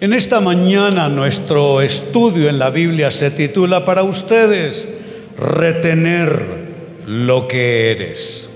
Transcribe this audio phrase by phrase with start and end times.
[0.00, 4.88] En esta mañana nuestro estudio en la Biblia se titula para ustedes
[5.36, 6.42] Retener
[7.06, 8.48] lo que eres.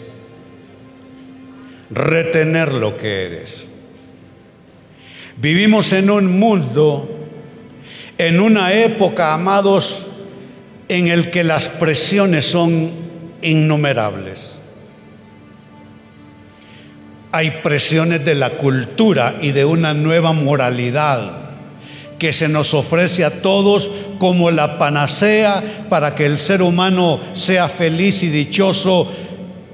[1.90, 3.66] Retener lo que eres.
[5.36, 7.10] Vivimos en un mundo,
[8.16, 10.06] en una época, amados,
[10.88, 12.90] en el que las presiones son
[13.42, 14.58] innumerables.
[17.34, 21.32] Hay presiones de la cultura y de una nueva moralidad
[22.16, 27.68] que se nos ofrece a todos como la panacea para que el ser humano sea
[27.68, 29.10] feliz y dichoso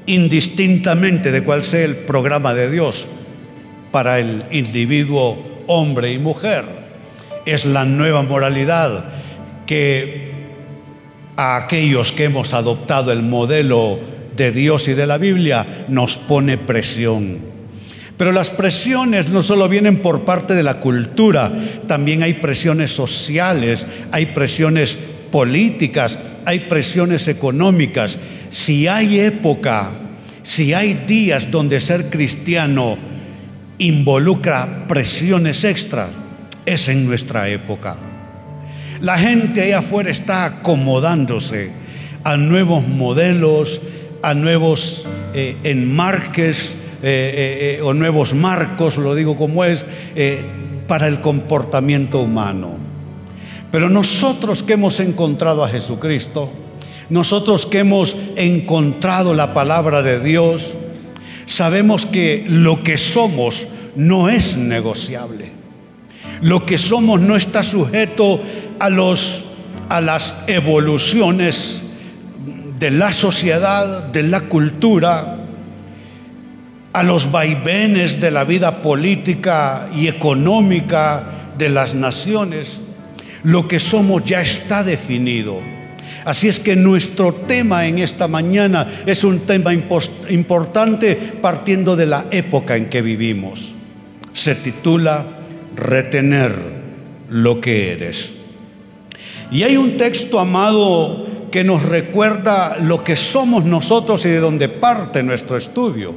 [0.07, 3.07] indistintamente de cuál sea el programa de Dios
[3.93, 6.65] para el individuo hombre y mujer.
[7.45, 9.05] Es la nueva moralidad
[9.67, 10.33] que
[11.37, 13.99] a aquellos que hemos adoptado el modelo
[14.41, 17.41] de Dios y de la Biblia nos pone presión.
[18.17, 21.53] Pero las presiones no solo vienen por parte de la cultura,
[21.87, 24.97] también hay presiones sociales, hay presiones
[25.31, 28.19] políticas, hay presiones económicas.
[28.49, 29.91] Si hay época,
[30.43, 32.97] si hay días donde ser cristiano
[33.77, 36.09] involucra presiones extras,
[36.65, 37.99] es en nuestra época.
[39.03, 41.73] La gente allá afuera está acomodándose
[42.25, 43.81] a nuevos modelos,
[44.23, 49.85] a nuevos eh, enmarques eh, eh, o nuevos marcos, lo digo como es,
[50.87, 52.75] para el comportamiento humano.
[53.71, 56.51] Pero nosotros que hemos encontrado a Jesucristo,
[57.09, 60.75] nosotros que hemos encontrado la palabra de Dios,
[61.47, 65.53] sabemos que lo que somos no es negociable.
[66.43, 68.41] Lo que somos no está sujeto
[68.79, 69.45] a, los,
[69.89, 71.83] a las evoluciones
[72.81, 75.37] de la sociedad, de la cultura,
[76.95, 81.23] a los vaivenes de la vida política y económica
[81.59, 82.81] de las naciones.
[83.43, 85.61] Lo que somos ya está definido.
[86.25, 92.27] Así es que nuestro tema en esta mañana es un tema importante partiendo de la
[92.31, 93.75] época en que vivimos.
[94.33, 95.27] Se titula
[95.77, 96.55] Retener
[97.29, 98.31] lo que eres.
[99.51, 104.69] Y hay un texto, amado, que nos recuerda lo que somos nosotros y de dónde
[104.69, 106.15] parte nuestro estudio.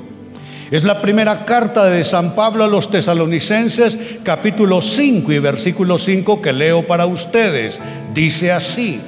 [0.72, 6.42] Es la primera carta de San Pablo a los tesalonicenses, capítulo 5 y versículo 5
[6.42, 7.80] que leo para ustedes.
[8.14, 9.00] Dice así,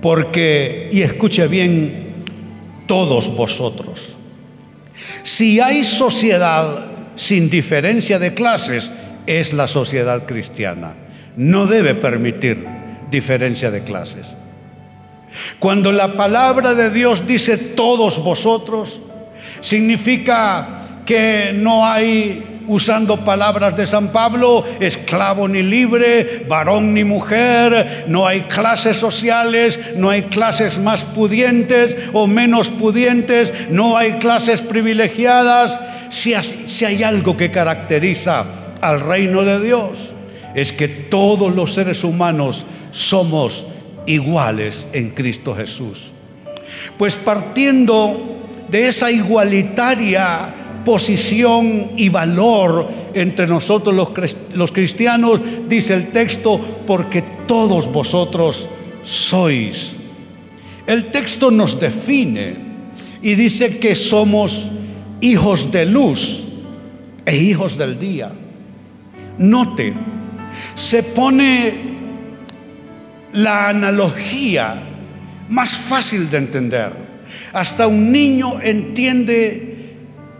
[0.00, 2.24] porque, y escuche bien,
[2.86, 4.16] todos vosotros,
[5.22, 8.90] si hay sociedad sin diferencia de clases,
[9.26, 10.94] es la sociedad cristiana.
[11.36, 12.66] No debe permitir
[13.10, 14.36] diferencia de clases.
[15.58, 19.00] Cuando la palabra de Dios dice todos vosotros,
[19.62, 20.66] Significa
[21.06, 28.26] que no hay, usando palabras de San Pablo, esclavo ni libre, varón ni mujer, no
[28.26, 35.78] hay clases sociales, no hay clases más pudientes o menos pudientes, no hay clases privilegiadas.
[36.10, 36.34] Si,
[36.84, 38.44] hay algo que caracteriza
[38.80, 40.12] al reino de Dios,
[40.56, 43.66] es que todos los seres humanos somos
[44.06, 46.12] iguales en Cristo Jesús.
[46.96, 50.54] Pues partiendo de esa igualitaria
[50.84, 53.94] posición y valor entre nosotros
[54.54, 58.68] los, cristianos, dice el texto, porque todos vosotros
[59.04, 59.94] sois.
[60.86, 62.56] El texto nos define
[63.22, 64.68] y dice que somos
[65.20, 66.44] hijos de luz
[67.24, 68.32] e hijos del día.
[69.38, 69.94] Note,
[70.74, 72.01] se pone
[73.32, 74.74] la analogía
[75.48, 76.92] más fácil de entender.
[77.52, 79.96] Hasta un niño entiende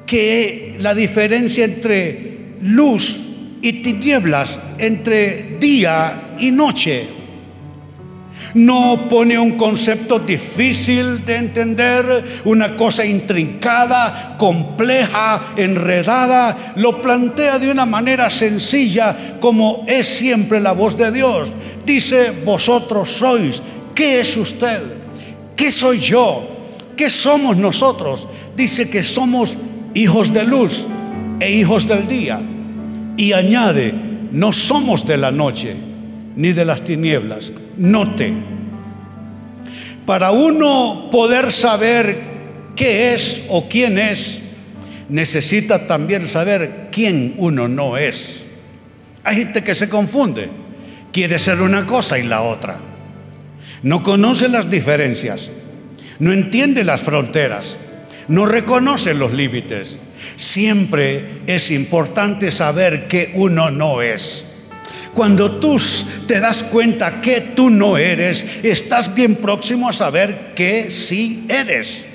[0.06, 3.20] que la diferencia entre luz
[3.60, 7.06] y tinieblas, entre día y noche,
[8.54, 17.70] no pone un concepto difícil de entender, una cosa intrincada, compleja, enredada, lo plantea de
[17.70, 21.52] una manera sencilla como es siempre la voz de Dios.
[21.84, 23.62] Dice, vosotros sois,
[23.94, 24.82] ¿qué es usted?
[25.56, 26.48] ¿Qué soy yo?
[26.96, 28.26] ¿Qué somos nosotros?
[28.56, 29.56] Dice que somos
[29.94, 30.86] hijos de luz
[31.40, 32.40] e hijos del día.
[33.16, 33.92] Y añade,
[34.32, 35.76] no somos de la noche
[36.36, 37.52] ni de las tinieblas.
[37.76, 38.32] Note,
[40.06, 42.18] para uno poder saber
[42.76, 44.40] qué es o quién es,
[45.08, 48.42] necesita también saber quién uno no es.
[49.24, 50.50] Hay gente que se confunde,
[51.12, 52.78] quiere ser una cosa y la otra.
[53.82, 55.50] No conoce las diferencias
[56.22, 57.76] no entiende las fronteras,
[58.28, 59.98] no reconoce los límites.
[60.36, 64.46] Siempre es importante saber que uno no es.
[65.14, 65.80] Cuando tú
[66.28, 72.06] te das cuenta que tú no eres, estás bien próximo a saber que sí eres.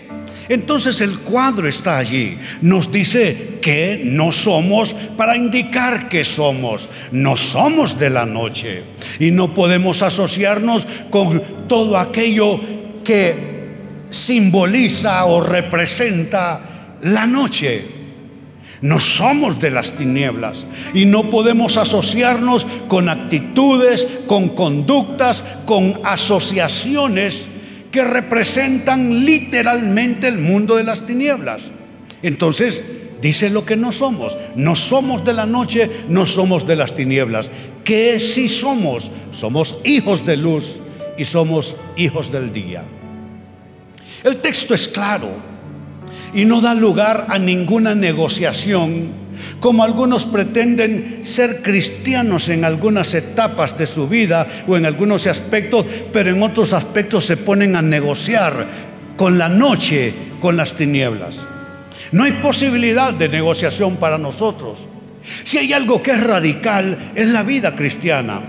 [0.49, 2.37] Entonces el cuadro está allí.
[2.61, 6.89] Nos dice que no somos para indicar que somos.
[7.11, 8.83] No somos de la noche.
[9.19, 12.59] Y no podemos asociarnos con todo aquello
[13.03, 13.35] que
[14.09, 16.61] simboliza o representa
[17.01, 17.97] la noche.
[18.81, 27.47] No somos de las tinieblas y no podemos asociarnos con actitudes, con conductas, con asociaciones
[27.97, 31.71] que representan literalmente el mundo de las tinieblas.
[32.21, 32.85] Entonces,
[33.23, 34.37] dice lo que no somos.
[34.55, 37.49] No somos de la noche, no somos de las tinieblas.
[37.83, 39.09] ¿Qué sí somos?
[39.31, 40.77] Somos hijos de luz
[41.17, 42.83] y somos hijos del día.
[44.23, 45.29] El texto es claro
[46.35, 49.09] y no da lugar a ninguna negociación,
[49.59, 55.85] como algunos pretenden ser cristianos en algunas etapas de su vida o en algunos aspectos,
[56.13, 58.67] pero en otros aspectos se ponen a negociar
[59.15, 61.37] con la noche, con las tinieblas.
[62.11, 64.87] No hay posibilidad de negociación para nosotros.
[65.43, 68.39] Si hay algo que es radical, es la vida cristiana.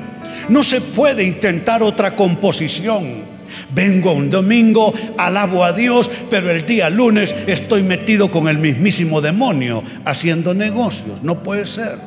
[0.48, 3.37] No se puede intentar otra composición.
[3.70, 9.20] Vengo un domingo, alabo a Dios, pero el día lunes estoy metido con el mismísimo
[9.20, 11.22] demonio haciendo negocios.
[11.22, 11.98] No puede ser.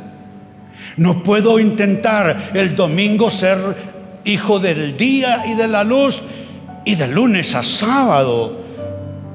[0.97, 3.59] No puedo intentar el domingo ser
[4.25, 6.21] hijo del día y de la luz
[6.85, 8.59] y de lunes a sábado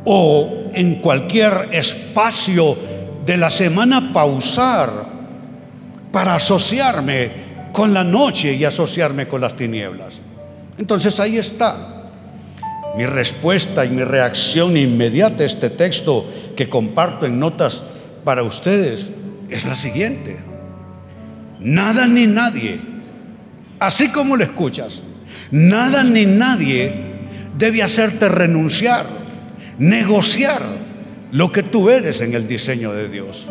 [0.04, 2.76] o en cualquier espacio
[3.24, 4.90] de la semana pausar
[6.12, 10.20] para asociarme con la noche y asociarme con las tinieblas.
[10.78, 11.95] Entonces ahí está.
[12.96, 16.26] Mi respuesta y mi reacción inmediata a este texto
[16.56, 17.82] que comparto en notas
[18.24, 19.10] para ustedes
[19.50, 20.38] es la siguiente.
[21.60, 22.80] Nada ni nadie,
[23.78, 25.02] así como lo escuchas,
[25.50, 26.92] nada ni nadie
[27.58, 29.04] debe hacerte renunciar,
[29.78, 30.62] negociar
[31.32, 33.46] lo que tú eres en el diseño de Dios.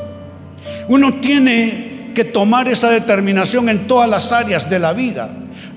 [0.87, 5.29] Uno tiene que tomar esa determinación en todas las áreas de la vida,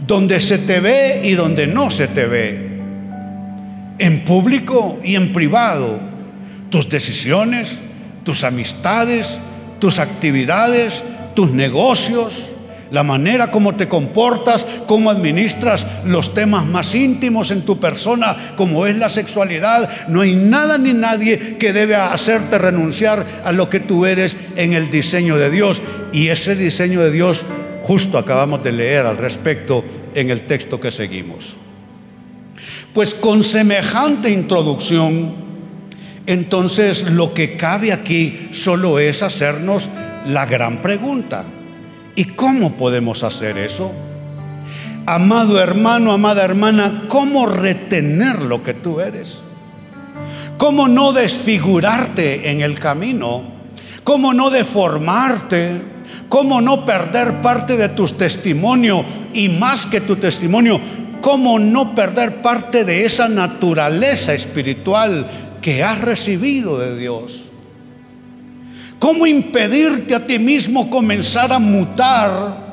[0.06, 2.67] donde se te ve y donde no se te ve
[3.98, 5.98] en público y en privado,
[6.70, 7.78] tus decisiones,
[8.24, 9.38] tus amistades,
[9.78, 11.02] tus actividades,
[11.34, 12.54] tus negocios,
[12.90, 18.86] la manera como te comportas, cómo administras los temas más íntimos en tu persona, como
[18.86, 20.08] es la sexualidad.
[20.08, 24.72] No hay nada ni nadie que debe hacerte renunciar a lo que tú eres en
[24.72, 25.82] el diseño de Dios.
[26.12, 27.44] Y ese diseño de Dios
[27.82, 29.84] justo acabamos de leer al respecto
[30.14, 31.56] en el texto que seguimos.
[32.92, 35.32] Pues con semejante introducción,
[36.26, 39.88] entonces lo que cabe aquí solo es hacernos
[40.26, 41.44] la gran pregunta.
[42.16, 43.92] ¿Y cómo podemos hacer eso?
[45.06, 49.40] Amado hermano, amada hermana, ¿cómo retener lo que tú eres?
[50.58, 53.44] ¿Cómo no desfigurarte en el camino?
[54.04, 55.80] ¿Cómo no deformarte?
[56.28, 60.80] ¿Cómo no perder parte de tu testimonio y más que tu testimonio,
[61.20, 65.28] ¿Cómo no perder parte de esa naturaleza espiritual
[65.60, 67.50] que has recibido de Dios?
[68.98, 72.68] ¿Cómo impedirte a ti mismo comenzar a mutar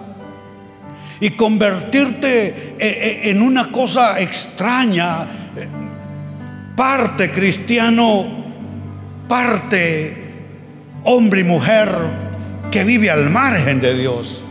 [1.20, 5.28] y convertirte eh, eh, en una cosa extraña?
[6.76, 8.44] Parte cristiano,
[9.28, 10.26] parte
[11.04, 11.96] hombre y mujer
[12.72, 14.44] que vive al margen de Dios.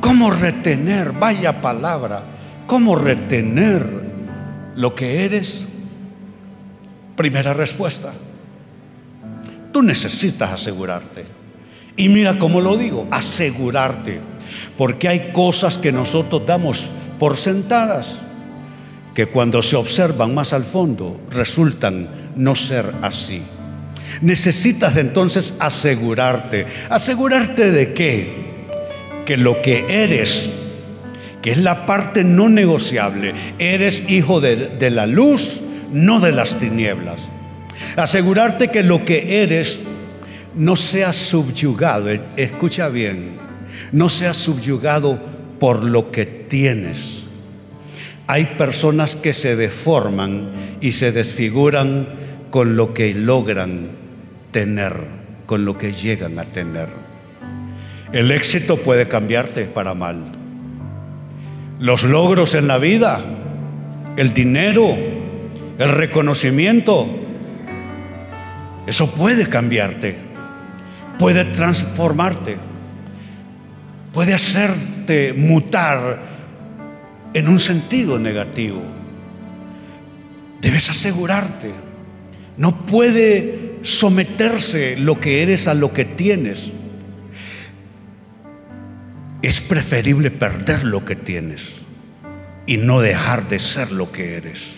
[0.00, 2.22] ¿Cómo retener, vaya palabra,
[2.66, 3.84] ¿Cómo retener
[4.74, 5.64] lo que eres?
[7.16, 8.12] Primera respuesta.
[9.72, 11.24] Tú necesitas asegurarte.
[11.96, 14.20] Y mira cómo lo digo, asegurarte.
[14.76, 16.88] Porque hay cosas que nosotros damos
[17.18, 18.20] por sentadas
[19.14, 23.42] que cuando se observan más al fondo resultan no ser así.
[24.20, 26.66] Necesitas entonces asegurarte.
[26.88, 28.66] ¿Asegurarte de qué?
[29.26, 30.50] Que lo que eres
[31.42, 33.34] que es la parte no negociable.
[33.58, 35.60] Eres hijo de, la luz,
[35.92, 37.28] no de las tinieblas.
[37.96, 39.80] Asegurarte que lo que eres
[40.54, 43.38] no sea subyugado, eh, escucha bien,
[43.90, 45.18] no sea subyugado
[45.58, 47.24] por lo que tienes.
[48.28, 52.08] Hay personas que se deforman y se desfiguran
[52.50, 53.90] con lo que logran
[54.52, 54.94] tener,
[55.46, 56.88] con lo que llegan a tener.
[58.12, 60.41] El éxito puede cambiarte para mal
[61.82, 63.20] los logros en la vida,
[64.16, 64.96] el dinero,
[65.78, 67.08] el reconocimiento.
[68.86, 70.16] Eso puede cambiarte,
[71.18, 72.56] puede transformarte.
[74.12, 76.20] puede hacerte mutar
[77.34, 78.82] en un sentido negativo.
[80.60, 81.72] Debes asegurarte.
[82.58, 86.70] No puede someterse lo que eres a lo que tienes.
[89.42, 91.82] Es preferible perder lo que tienes
[92.66, 94.76] y no dejar de ser lo que eres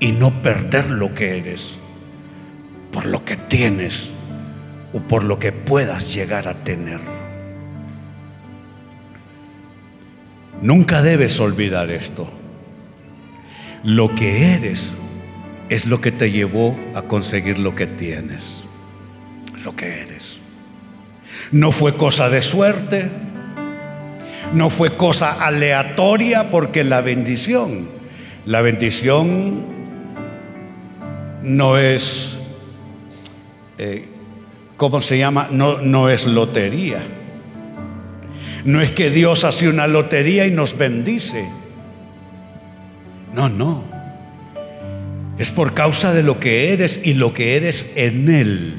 [0.00, 1.76] y no perder lo que eres
[2.92, 4.12] por lo que tienes
[4.92, 7.00] o por lo que puedas llegar a tener.
[10.62, 12.30] Nunca debes olvidar esto.
[13.82, 14.92] Lo que eres
[15.68, 18.64] es lo que te llevó a conseguir lo que tienes.
[19.62, 20.38] Lo que eres.
[21.50, 23.10] No fue cosa de suerte,
[24.52, 27.88] no fue cosa aleatoria porque la bendición,
[28.46, 29.64] la bendición
[31.42, 32.36] no es,
[33.78, 34.08] eh,
[34.76, 35.48] ¿cómo se llama?
[35.50, 37.06] No, no es lotería.
[38.64, 41.46] No es que Dios hace una lotería y nos bendice.
[43.34, 43.84] No, no.
[45.38, 48.74] Es por causa de lo que eres y lo que eres en Él.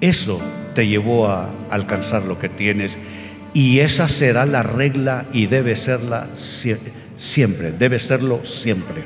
[0.00, 0.40] Eso
[0.74, 2.98] te llevó a alcanzar lo que tienes
[3.56, 9.02] y esa será la regla y debe serla siempre, debe serlo siempre.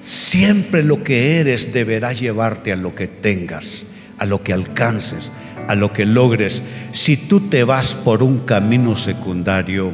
[0.00, 3.84] Siempre lo que eres deberá llevarte a lo que tengas,
[4.18, 5.32] a lo que alcances,
[5.66, 6.62] a lo que logres.
[6.92, 9.90] Si tú te vas por un camino secundario,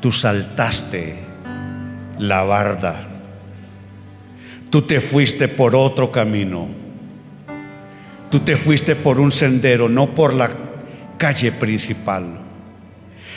[0.00, 1.14] tú saltaste
[2.18, 3.08] la barda,
[4.68, 6.68] tú te fuiste por otro camino,
[8.30, 10.67] tú te fuiste por un sendero, no por la
[11.18, 12.38] calle principal.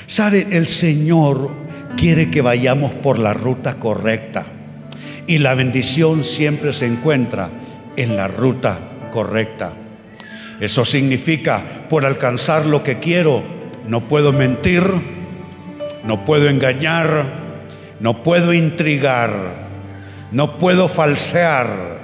[0.08, 0.48] ¿Sabe?
[0.52, 1.52] El Señor
[1.98, 4.46] quiere que vayamos por la ruta correcta
[5.28, 7.50] y la bendición siempre se encuentra
[7.98, 8.80] en la ruta
[9.12, 9.74] correcta.
[10.60, 13.44] Eso significa, por alcanzar lo que quiero,
[13.88, 14.84] no puedo mentir,
[16.04, 17.26] no puedo engañar,
[18.00, 19.32] no puedo intrigar,
[20.32, 22.00] no puedo falsear.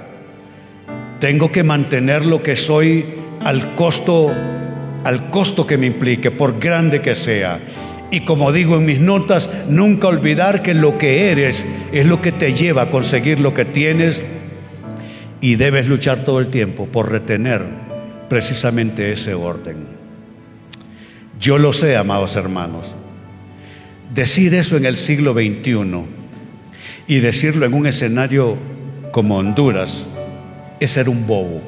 [1.20, 3.04] Tengo que mantener lo que soy
[3.44, 4.32] al costo
[5.08, 7.60] al costo que me implique, por grande que sea.
[8.10, 12.30] Y como digo en mis notas, nunca olvidar que lo que eres es lo que
[12.30, 14.20] te lleva a conseguir lo que tienes
[15.40, 17.64] y debes luchar todo el tiempo por retener
[18.28, 19.86] precisamente ese orden.
[21.40, 22.94] Yo lo sé, amados hermanos.
[24.12, 26.04] Decir eso en el siglo XXI
[27.06, 28.58] y decirlo en un escenario
[29.10, 30.04] como Honduras
[30.80, 31.62] es ser un bobo.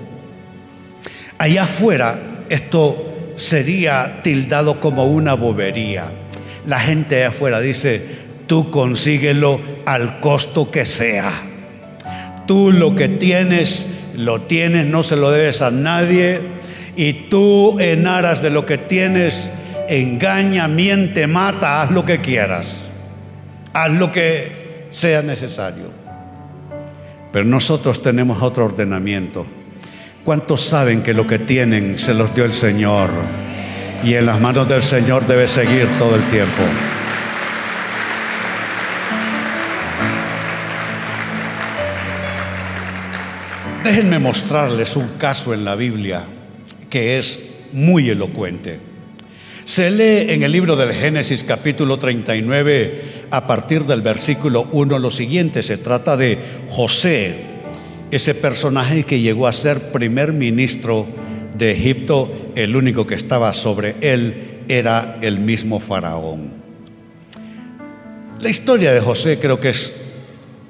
[1.38, 3.09] Allá afuera esto
[3.40, 6.12] sería tildado como una bobería.
[6.66, 8.02] La gente de afuera dice,
[8.46, 11.32] tú consíguelo al costo que sea.
[12.46, 16.40] Tú lo que tienes, lo tienes, no se lo debes a nadie.
[16.96, 19.50] Y tú en aras de lo que tienes,
[19.88, 22.78] engaña, miente, mata, haz lo que quieras.
[23.72, 25.90] Haz lo que sea necesario.
[27.32, 29.46] Pero nosotros tenemos otro ordenamiento.
[30.24, 33.10] ¿Cuántos saben que lo que tienen se los dio el Señor?
[34.04, 36.62] Y en las manos del Señor debe seguir todo el tiempo.
[43.82, 46.24] Déjenme mostrarles un caso en la Biblia
[46.90, 47.40] que es
[47.72, 48.78] muy elocuente.
[49.64, 55.10] Se lee en el libro del Génesis capítulo 39 a partir del versículo 1 lo
[55.10, 55.62] siguiente.
[55.62, 57.49] Se trata de José,
[58.10, 61.06] ese personaje que llegó a ser primer ministro
[61.56, 66.50] de Egipto, el único que estaba sobre él era el mismo faraón.
[68.40, 69.92] La historia de José creo que es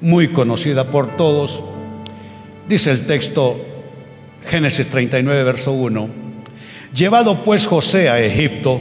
[0.01, 1.63] muy conocida por todos.
[2.67, 3.65] Dice el texto
[4.45, 6.09] Génesis 39, verso 1.
[6.93, 8.79] Llevado pues José a Egipto,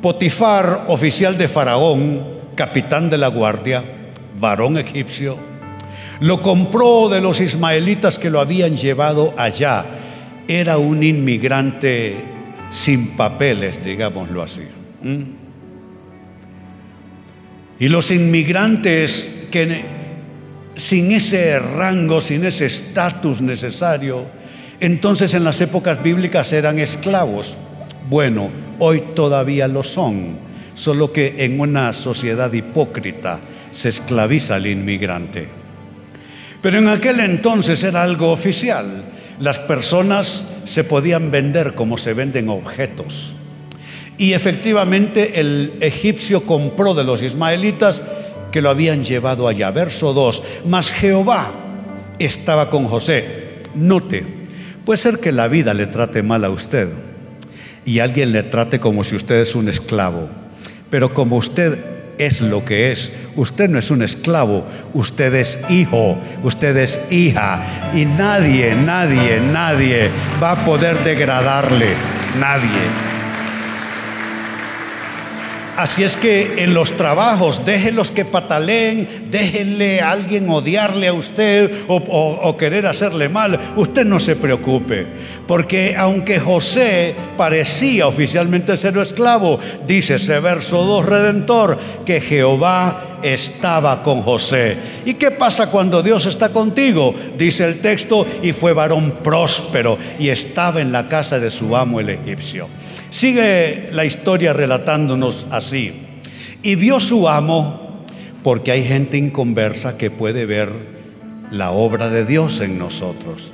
[0.00, 2.24] Potifar, oficial de Faraón,
[2.56, 3.84] capitán de la guardia,
[4.40, 5.36] varón egipcio,
[6.22, 9.84] lo compró de los ismaelitas que lo habían llevado allá.
[10.46, 12.16] Era un inmigrante
[12.70, 14.62] sin papeles, digámoslo así.
[17.80, 19.82] Y los inmigrantes que
[20.76, 24.26] sin ese rango, sin ese estatus necesario,
[24.78, 27.56] entonces en las épocas bíblicas eran esclavos.
[28.08, 28.48] Bueno,
[28.78, 30.36] hoy todavía lo son,
[30.74, 33.40] solo que en una sociedad hipócrita
[33.72, 35.61] se esclaviza al inmigrante.
[36.62, 39.04] Pero en aquel entonces era algo oficial.
[39.40, 43.34] Las personas se podían vender como se venden objetos.
[44.16, 48.02] Y efectivamente el egipcio compró de los ismaelitas
[48.52, 49.70] que lo habían llevado allá.
[49.72, 50.42] Verso 2.
[50.66, 51.50] Mas Jehová
[52.20, 53.62] estaba con José.
[53.74, 54.24] Note,
[54.84, 56.88] puede ser que la vida le trate mal a usted.
[57.84, 60.28] y alguien le trate como si usted es un esclavo.
[60.88, 64.64] Pero como usted es lo que es, usted no es un esclavo,
[64.94, 67.90] usted es hijo, usted es hija.
[67.92, 70.10] Y nadie, nadie, nadie
[70.42, 71.88] va a poder degradarle,
[72.38, 73.11] nadie.
[75.76, 81.84] Así es que en los trabajos, déjenlos que pataleen, déjenle a alguien odiarle a usted
[81.88, 83.58] o, o, querer hacerle mal.
[83.76, 85.06] Usted no se preocupe,
[85.46, 94.02] porque aunque José parecía oficialmente ser esclavo, dice ese verso 2 redentor, que Jehová estaba
[94.02, 94.76] con José.
[95.04, 97.14] ¿Y qué pasa cuando Dios está contigo?
[97.36, 102.00] Dice el texto, y fue varón próspero y estaba en la casa de su amo
[102.00, 102.68] el egipcio.
[103.10, 105.92] Sigue la historia relatándonos así.
[106.62, 108.04] Y vio su amo,
[108.42, 110.70] porque hay gente inconversa que puede ver
[111.50, 113.52] la obra de Dios en nosotros.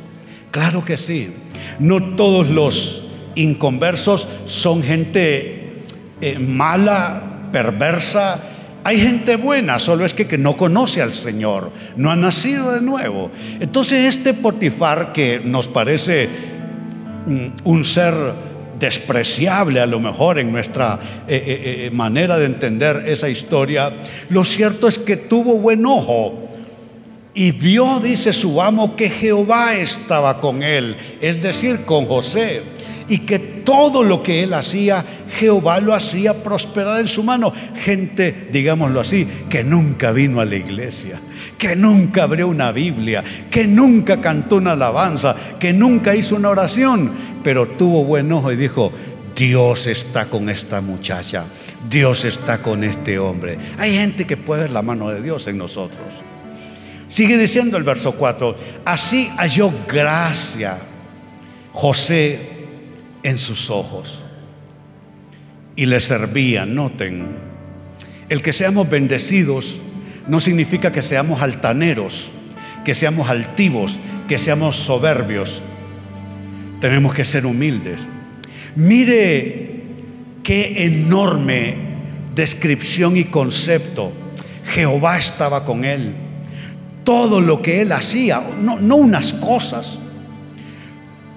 [0.51, 1.31] Claro que sí.
[1.79, 5.83] No todos los inconversos son gente
[6.21, 8.43] eh, mala, perversa,
[8.89, 13.31] hay gente buena, solo es que, no conoce al Señor, no ha nacido de nuevo.
[13.61, 16.27] Entonces este Potifar que nos parece
[17.27, 18.15] mm, un ser
[18.79, 23.93] despreciable a lo mejor en nuestra eh, eh, eh, manera de entender esa historia,
[24.31, 26.49] lo cierto es que tuvo buen ojo.
[27.35, 32.63] Y vio, dice su amo, que Jehová estaba con él, es decir, con José
[33.09, 35.05] y que todo lo que él hacía,
[35.39, 37.53] Jehová lo hacía prosperar en su mano.
[37.77, 41.21] Gente, digámoslo así, que nunca vino a la iglesia,
[41.57, 47.11] que nunca abrió una Biblia, que nunca cantó una alabanza, que nunca hizo una oración,
[47.43, 48.93] pero tuvo buen ojo y dijo,
[49.35, 51.45] Dios está con esta muchacha,
[51.89, 53.59] Dios está con este hombre.
[53.79, 56.07] Hay gente que puede ver la mano de Dios en nosotros.
[57.09, 60.79] Sigue diciendo el verso 4, así halló gracia
[61.73, 62.58] José
[63.23, 64.23] en sus ojos
[65.77, 66.75] y le servían.
[66.75, 67.29] Noten,
[68.29, 69.81] el que seamos bendecidos
[70.27, 72.31] no significa que seamos altaneros,
[72.85, 75.63] que seamos altivos, que seamos soberbios.
[76.81, 78.07] Tenemos que ser humildes.
[78.77, 79.83] Mire
[80.43, 81.77] qué enorme
[82.35, 84.13] descripción y concepto.
[84.67, 86.15] Jehová estaba con él.
[87.05, 89.99] Todo lo que él hacía, no, no unas cosas,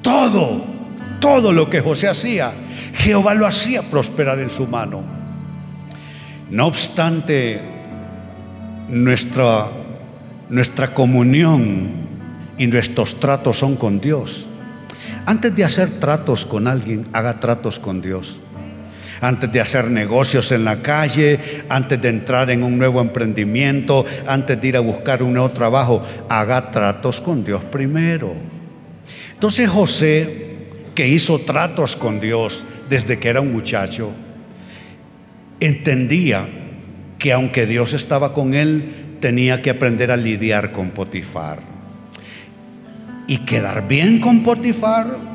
[0.02, 0.66] todo
[1.22, 2.52] todo lo que José hacía,
[2.96, 5.02] Jehová lo hacía prosperar en su mano.
[6.50, 7.62] No obstante,
[8.90, 9.68] nuestra,
[10.50, 11.92] nuestra comunión
[12.58, 14.48] y nuestros tratos son con Dios.
[15.26, 18.40] Antes de hacer tratos con alguien, haga tratos con Dios.
[19.22, 24.60] Antes de hacer negocios en la calle, antes de entrar en un nuevo emprendimiento, antes
[24.60, 28.34] de ir a buscar un nuevo trabajo, haga tratos con Dios primero.
[29.34, 30.51] Entonces José
[30.96, 34.12] que hizo tratos con Dios desde que era un muchacho,
[35.60, 36.48] entendía
[37.18, 41.60] que aunque Dios estaba con él, tenía que aprender a lidiar con Potifar.
[43.28, 45.32] Y quedar bien con Potifar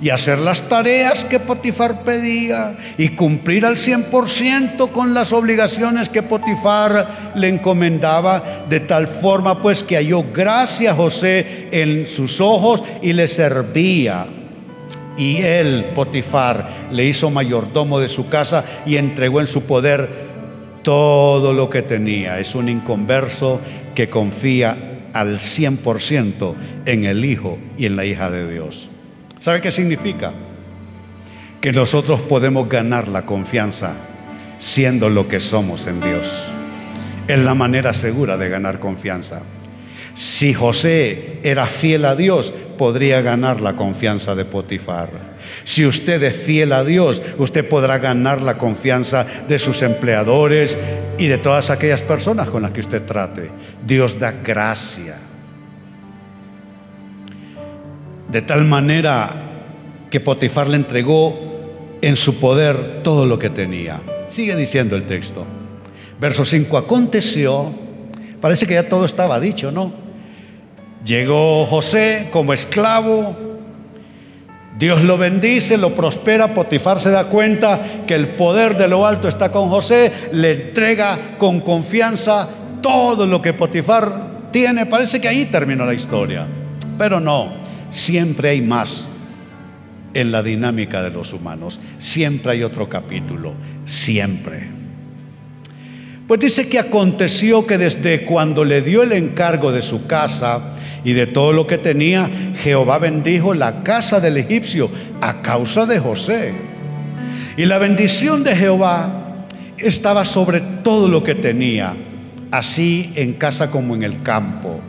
[0.00, 6.22] y hacer las tareas que Potifar pedía y cumplir al 100% con las obligaciones que
[6.22, 12.82] Potifar le encomendaba, de tal forma pues que halló gracia a José en sus ojos
[13.02, 14.26] y le servía
[15.18, 20.28] y él, Potifar, le hizo mayordomo de su casa y entregó en su poder
[20.82, 22.38] todo lo que tenía.
[22.38, 23.60] Es un inconverso
[23.94, 26.54] que confía al 100%
[26.86, 28.88] en el Hijo y en la hija de Dios.
[29.40, 30.32] ¿Sabe qué significa?
[31.60, 33.94] Que nosotros podemos ganar la confianza
[34.58, 36.32] siendo lo que somos en Dios.
[37.26, 39.42] Es la manera segura de ganar confianza.
[40.14, 45.10] Si José era fiel a Dios, podría ganar la confianza de Potifar.
[45.64, 50.78] Si usted es fiel a Dios, usted podrá ganar la confianza de sus empleadores
[51.18, 53.50] y de todas aquellas personas con las que usted trate.
[53.86, 55.16] Dios da gracia.
[58.30, 59.28] De tal manera
[60.10, 64.00] que Potifar le entregó en su poder todo lo que tenía.
[64.28, 65.44] Sigue diciendo el texto.
[66.20, 67.72] Verso 5, aconteció,
[68.40, 70.07] parece que ya todo estaba dicho, ¿no?
[71.04, 73.36] Llegó José como esclavo.
[74.78, 76.54] Dios lo bendice, lo prospera.
[76.54, 80.12] Potifar se da cuenta que el poder de lo alto está con José.
[80.32, 82.48] Le entrega con confianza
[82.80, 84.86] todo lo que Potifar tiene.
[84.86, 86.46] Parece que ahí terminó la historia.
[86.96, 87.54] Pero no,
[87.90, 89.08] siempre hay más
[90.14, 91.80] en la dinámica de los humanos.
[91.98, 93.54] Siempre hay otro capítulo.
[93.84, 94.68] Siempre.
[96.26, 101.12] Pues dice que aconteció que desde cuando le dio el encargo de su casa, y
[101.12, 106.52] de todo lo que tenía, Jehová bendijo la casa del egipcio a causa de José.
[107.56, 109.46] Y la bendición de Jehová
[109.78, 111.96] estaba sobre todo lo que tenía,
[112.50, 114.80] así en casa como en el campo.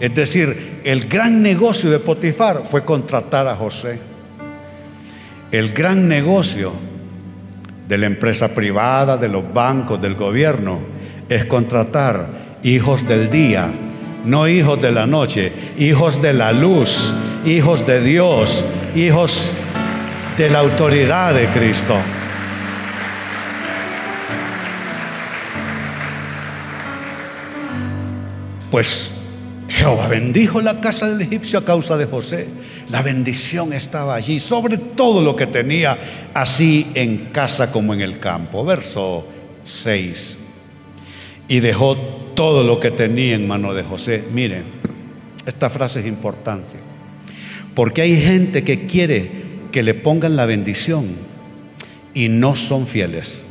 [0.00, 3.98] Es decir, el gran negocio de Potifar fue contratar a José.
[5.52, 6.72] El gran negocio
[7.86, 10.80] de la empresa privada, de los bancos, del gobierno,
[11.28, 13.70] es contratar hijos del día,
[14.24, 17.12] no hijos de la noche, hijos de la luz,
[17.44, 19.50] hijos de Dios, hijos
[20.36, 21.96] de la autoridad de Cristo.
[28.70, 29.10] Pues
[29.68, 32.48] Jehová bendijo la casa del egipcio a causa de José.
[32.88, 35.98] La bendición estaba allí sobre todo lo que tenía,
[36.32, 38.64] así en casa como en el campo.
[38.64, 39.26] Verso
[39.62, 40.38] 6.
[41.48, 41.96] Y dejó
[42.34, 44.24] todo lo que tenía en mano de José.
[44.32, 44.64] Miren,
[45.46, 46.74] esta frase es importante.
[47.74, 49.30] Porque hay gente que quiere
[49.70, 51.06] que le pongan la bendición
[52.14, 53.42] y no son fieles.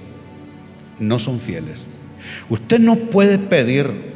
[0.99, 1.87] No son fieles.
[2.49, 4.11] Usted no puede pedir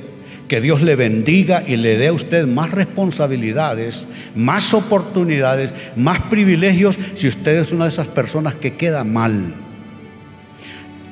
[0.48, 7.00] que Dios le bendiga y le dé a usted más responsabilidades, más oportunidades, más privilegios
[7.16, 9.56] si usted es una de esas personas que queda mal.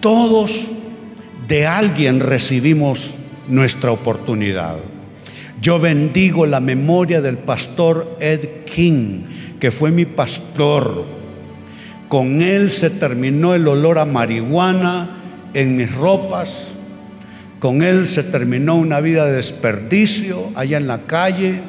[0.02, 0.72] Todos
[1.47, 3.15] de alguien recibimos
[3.47, 4.77] nuestra oportunidad.
[5.62, 9.23] Yo bendigo la memoria del pastor Ed King,
[9.60, 11.06] que fue mi pastor.
[12.10, 15.17] Con él se terminó el olor a marihuana
[15.53, 16.73] en mis ropas
[17.63, 21.62] con él se terminó una vida de desperdicio allá en la calle.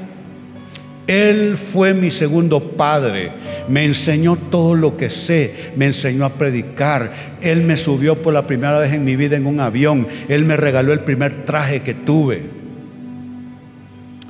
[1.07, 3.33] Él fue mi segundo padre.
[3.69, 5.73] Me enseñó todo lo que sé.
[5.77, 7.13] Me enseñó a predicar.
[7.41, 10.07] Él me subió por la primera vez en mi vida en un avión.
[10.29, 12.43] Él me regaló el primer traje que tuve.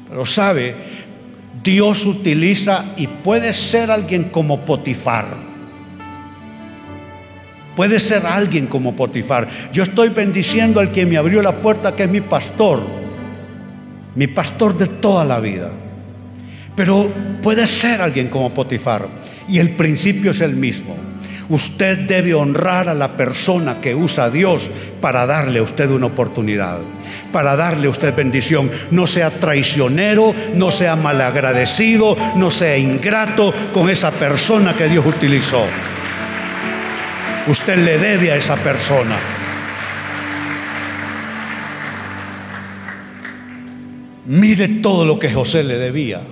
[0.09, 0.75] Pero sabe,
[1.63, 5.55] Dios utiliza y puede ser alguien como Potifar
[7.75, 9.49] Puede ser alguien como Potifar.
[9.73, 12.83] Yo estoy bendiciendo al que me abrió la puerta, que es mi pastor,
[14.15, 15.73] mi pastor de toda la vida.
[16.77, 19.07] Pero puede ser alguien como Potifar.
[19.49, 20.97] Y el principio es el mismo.
[21.49, 26.07] Usted debe honrar a la persona que usa a Dios para darle a usted una
[26.07, 26.79] oportunidad,
[27.33, 28.71] para darle a usted bendición.
[28.91, 35.65] No sea traicionero, no sea malagradecido, no sea ingrato con esa persona que Dios utilizó
[37.47, 39.17] usted le debe a esa persona.
[44.27, 46.23] Mire todo lo que José le debía.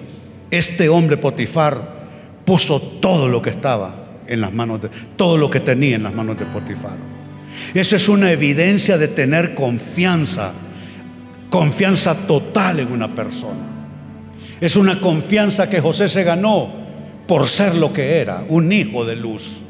[0.52, 1.80] Este hombre Potifar
[2.44, 3.94] puso todo lo que estaba
[4.26, 6.98] en las manos de, todo lo que tenía en las manos de Potifar.
[7.72, 10.52] Esa es una evidencia de tener confianza,
[11.48, 13.62] confianza total en una persona.
[14.60, 16.70] Es una confianza que José se ganó
[17.26, 19.62] por ser lo que era, un hijo de luz.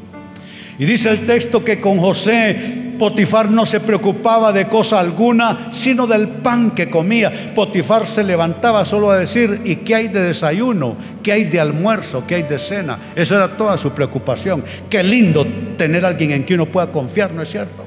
[0.81, 6.07] Y dice el texto que con José Potifar no se preocupaba de cosa alguna, sino
[6.07, 7.53] del pan que comía.
[7.53, 10.97] Potifar se levantaba solo a decir, ¿y qué hay de desayuno?
[11.21, 12.23] ¿Qué hay de almuerzo?
[12.29, 12.97] ¿Qué hay de cena?
[13.17, 14.63] Eso era toda su preocupación.
[14.89, 15.45] Qué lindo
[15.77, 17.85] tener a alguien en quien uno pueda confiar, ¿no es cierto?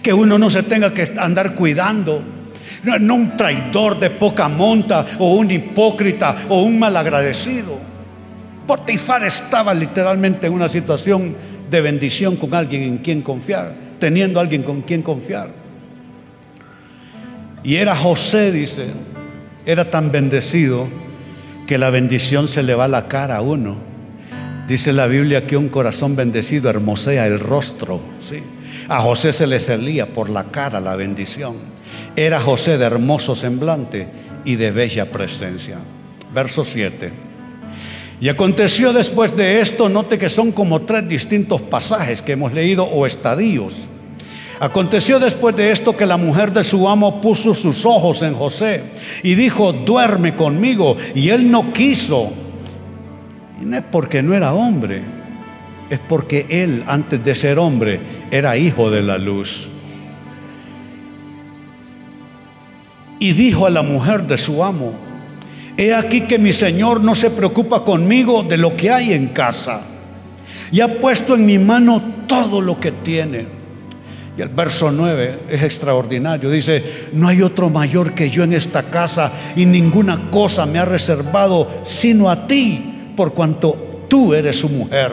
[0.00, 2.22] Que uno no se tenga que andar cuidando.
[2.84, 7.76] No, no un traidor de poca monta o un hipócrita o un malagradecido.
[8.68, 11.34] Potifar estaba literalmente en una situación
[11.68, 15.50] de bendición con alguien en quien confiar, teniendo alguien con quien confiar.
[17.62, 18.88] Y era José, dice,
[19.64, 20.86] era tan bendecido
[21.66, 23.76] que la bendición se le va a la cara a uno.
[24.68, 28.00] Dice la Biblia que un corazón bendecido hermosea el rostro.
[28.20, 28.42] ¿sí?
[28.88, 31.56] A José se le salía por la cara la bendición.
[32.16, 34.08] Era José de hermoso semblante
[34.44, 35.78] y de bella presencia.
[36.34, 37.33] Verso 7.
[38.20, 42.84] Y aconteció después de esto, note que son como tres distintos pasajes que hemos leído
[42.84, 43.74] o estadios.
[44.60, 48.84] Aconteció después de esto que la mujer de su amo puso sus ojos en José
[49.22, 50.96] y dijo, duerme conmigo.
[51.14, 52.32] Y él no quiso.
[53.60, 55.02] Y no es porque no era hombre,
[55.90, 58.00] es porque él antes de ser hombre
[58.30, 59.68] era hijo de la luz.
[63.18, 64.92] Y dijo a la mujer de su amo,
[65.76, 69.82] He aquí que mi Señor no se preocupa conmigo de lo que hay en casa.
[70.70, 73.46] Y ha puesto en mi mano todo lo que tiene.
[74.36, 76.50] Y el verso 9 es extraordinario.
[76.50, 80.84] Dice, no hay otro mayor que yo en esta casa y ninguna cosa me ha
[80.84, 85.12] reservado sino a ti, por cuanto tú eres su mujer.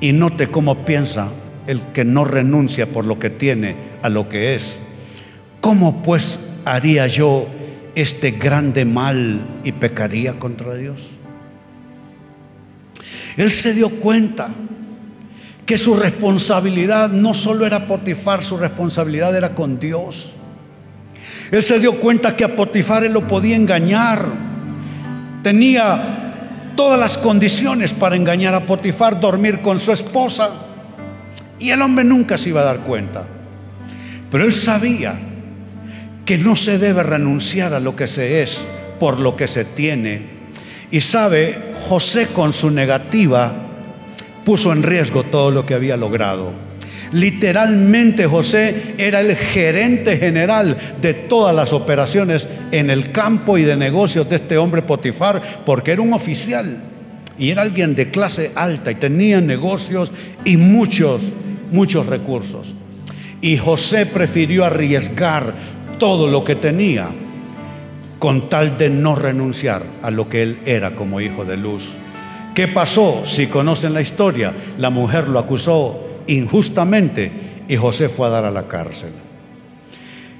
[0.00, 1.28] Y note cómo piensa
[1.66, 4.80] el que no renuncia por lo que tiene a lo que es.
[5.60, 7.46] ¿Cómo pues haría yo
[7.94, 11.10] este grande mal y pecaría contra Dios.
[13.36, 14.50] Él se dio cuenta
[15.66, 20.32] que su responsabilidad no solo era Potifar, su responsabilidad era con Dios.
[21.50, 24.26] Él se dio cuenta que a Potifar él lo podía engañar.
[25.42, 30.50] Tenía todas las condiciones para engañar a Potifar, dormir con su esposa.
[31.58, 33.24] Y el hombre nunca se iba a dar cuenta.
[34.30, 35.18] Pero él sabía
[36.24, 38.64] que no se debe renunciar a lo que se es
[38.98, 40.22] por lo que se tiene.
[40.90, 43.52] Y sabe, José con su negativa
[44.44, 46.52] puso en riesgo todo lo que había logrado.
[47.12, 53.76] Literalmente José era el gerente general de todas las operaciones en el campo y de
[53.76, 56.82] negocios de este hombre Potifar, porque era un oficial
[57.38, 60.10] y era alguien de clase alta y tenía negocios
[60.44, 61.32] y muchos,
[61.70, 62.74] muchos recursos.
[63.42, 65.52] Y José prefirió arriesgar
[66.02, 67.10] todo lo que tenía
[68.18, 71.92] con tal de no renunciar a lo que él era como hijo de luz.
[72.56, 73.22] ¿Qué pasó?
[73.24, 77.30] Si conocen la historia, la mujer lo acusó injustamente
[77.68, 79.12] y José fue a dar a la cárcel.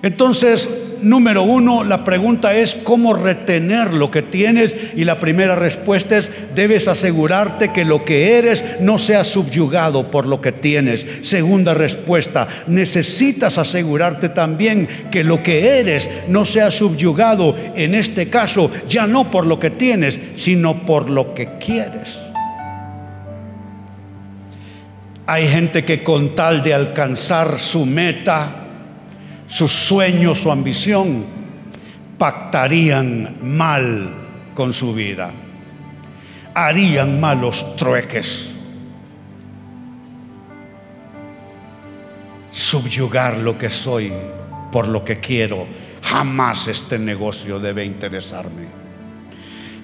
[0.03, 0.69] Entonces,
[1.03, 6.31] número uno, la pregunta es cómo retener lo que tienes y la primera respuesta es,
[6.55, 11.07] debes asegurarte que lo que eres no sea subyugado por lo que tienes.
[11.23, 18.71] Segunda respuesta, necesitas asegurarte también que lo que eres no sea subyugado, en este caso,
[18.89, 22.19] ya no por lo que tienes, sino por lo que quieres.
[25.27, 28.62] Hay gente que con tal de alcanzar su meta,
[29.53, 31.27] su sueño, su ambición,
[32.17, 34.15] pactarían mal
[34.55, 35.31] con su vida,
[36.55, 38.49] harían malos trueques,
[42.51, 44.11] subyugar lo que soy
[44.73, 45.67] por lo que quiero.
[46.01, 48.69] Jamás este negocio debe interesarme.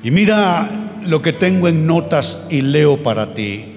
[0.03, 3.75] Y mira lo que tengo en notas y leo para ti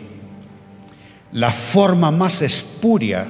[1.34, 3.27] la forma más espuria,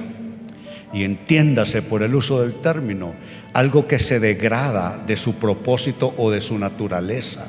[0.92, 3.14] y entiéndase por el uso del término,
[3.54, 7.48] algo que se degrada de su propósito o de su naturaleza.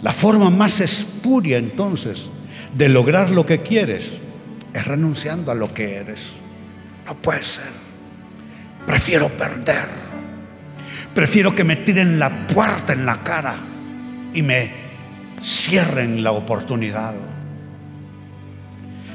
[0.00, 2.28] La forma más espuria entonces
[2.74, 4.14] de lograr lo que quieres
[4.72, 6.20] es renunciando a lo que eres.
[7.04, 7.72] No puede ser.
[8.86, 9.88] Prefiero perder.
[11.14, 13.56] Prefiero que me tiren la puerta en la cara
[14.32, 14.72] y me
[15.42, 17.14] cierren la oportunidad.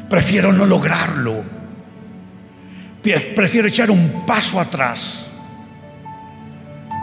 [0.09, 1.62] Prefiero no lograrlo.
[3.03, 5.27] Prefiero echar un paso atrás.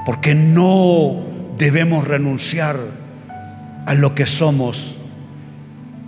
[0.07, 1.23] Porque no
[1.59, 2.79] debemos renunciar
[3.87, 4.97] a lo que somos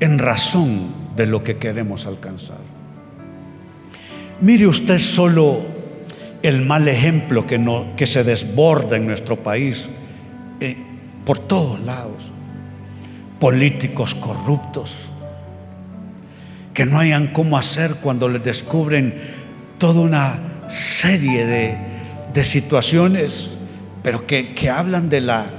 [0.01, 2.59] en razón de lo que queremos alcanzar.
[4.41, 5.63] Mire usted solo
[6.43, 9.89] el mal ejemplo que, no, que se desborda en nuestro país
[10.61, 10.77] eh,
[11.25, 12.33] por todos lados.
[13.39, 14.97] Políticos corruptos
[16.75, 19.42] que no hayan cómo hacer cuando les descubren
[19.83, 23.51] toda una serie de, situaciones,
[24.05, 25.51] pero que, hablan de la,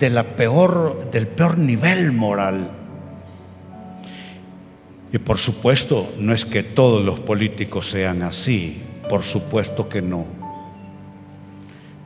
[0.00, 2.72] de la peor, del peor nivel moral.
[5.12, 10.26] Y por supuesto, no es que todos los políticos sean así, por supuesto que no.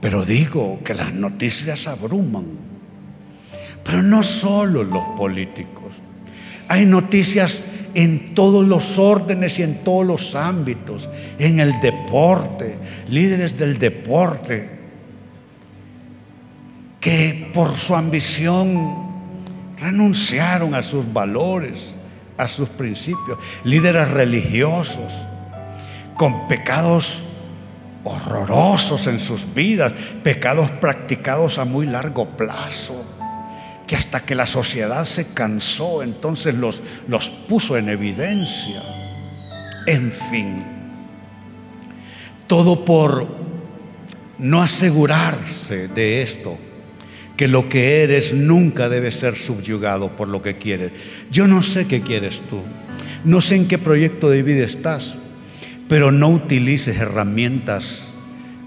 [0.02, 2.48] Pero digo que las noticias abruman.
[3.82, 6.02] Pero no solo los políticos.
[6.68, 12.78] Hay noticias en todos los órdenes y en todos los ámbitos, en el deporte,
[13.08, 14.80] líderes del deporte,
[17.00, 19.10] que por su ambición
[19.78, 21.94] renunciaron a sus valores,
[22.38, 25.26] a sus principios, líderes religiosos,
[26.16, 27.24] con pecados
[28.04, 33.04] horrorosos en sus vidas, pecados practicados a muy largo plazo
[33.92, 38.82] que hasta que la sociedad se cansó, entonces los, los puso en evidencia.
[39.86, 40.64] En fin,
[42.46, 43.28] todo por
[44.38, 46.56] no asegurarse de esto,
[47.36, 50.92] que lo que eres nunca debe ser subyugado por lo que quieres.
[51.30, 52.62] Yo no sé qué quieres tú,
[53.24, 55.16] no sé en qué proyecto de vida estás,
[55.90, 58.11] pero no utilices herramientas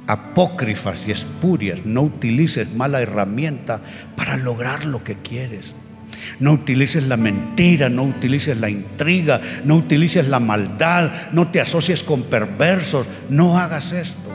[0.07, 1.85] apócrifas y espurias.
[1.85, 3.81] No utilices mala herramienta
[4.15, 5.75] para lograr lo que quieres.
[6.39, 12.03] No utilices la mentira, no utilices la intriga, no utilices la maldad, no te asocies
[12.03, 14.29] con perversos, no hagas esto.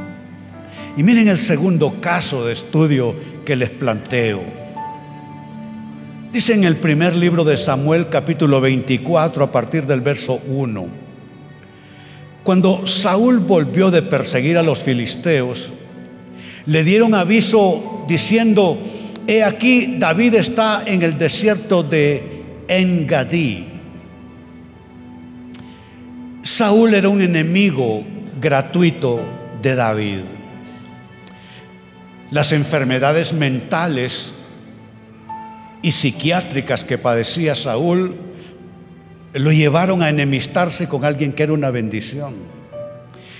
[0.97, 4.43] Y miren el segundo caso de estudio que les planteo.
[6.33, 11.10] Dice en el primer libro de Samuel capítulo 24 a partir del verso 1.
[12.43, 15.73] Cuando Saúl volvió de perseguir a los filisteos,
[16.67, 18.79] le dieron aviso diciendo,
[19.27, 23.67] he aquí David está en el desierto de Engadí.
[26.43, 28.05] Saúl era un enemigo
[28.41, 29.21] gratuito
[29.61, 30.21] de David.
[32.31, 34.33] Las enfermedades mentales
[35.83, 38.15] y psiquiátricas que padecía Saúl
[39.35, 42.35] lo llevaron a enemistarse con alguien que era una bendición.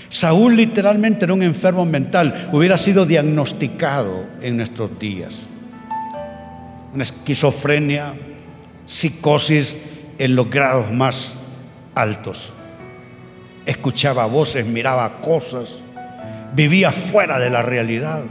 [0.09, 5.47] Saúl literalmente era un enfermo mental, hubiera sido diagnosticado en nuestros días.
[6.93, 8.13] Una esquizofrenia,
[8.85, 9.77] psicosis
[10.17, 11.33] en los grados más
[11.95, 12.51] altos.
[13.65, 15.79] Escuchaba voces, miraba cosas,
[16.53, 18.23] vivía fuera de la realidad.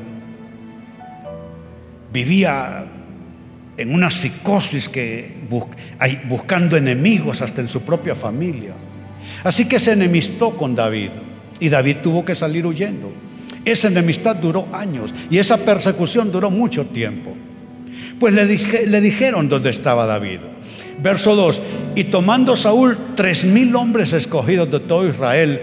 [2.12, 2.84] Vivía
[3.80, 5.34] en una psicosis que
[6.28, 8.74] buscando enemigos hasta en su propia familia.
[9.42, 11.10] Así que se enemistó con David
[11.60, 13.10] y David tuvo que salir huyendo.
[13.64, 17.34] Esa enemistad duró años y esa persecución duró mucho tiempo.
[18.18, 20.40] Pues le, dijeron dónde estaba David.
[21.02, 21.62] Verso 2,
[21.94, 25.58] y tomando Saúl tres mil hombres escogidos de todo Israel,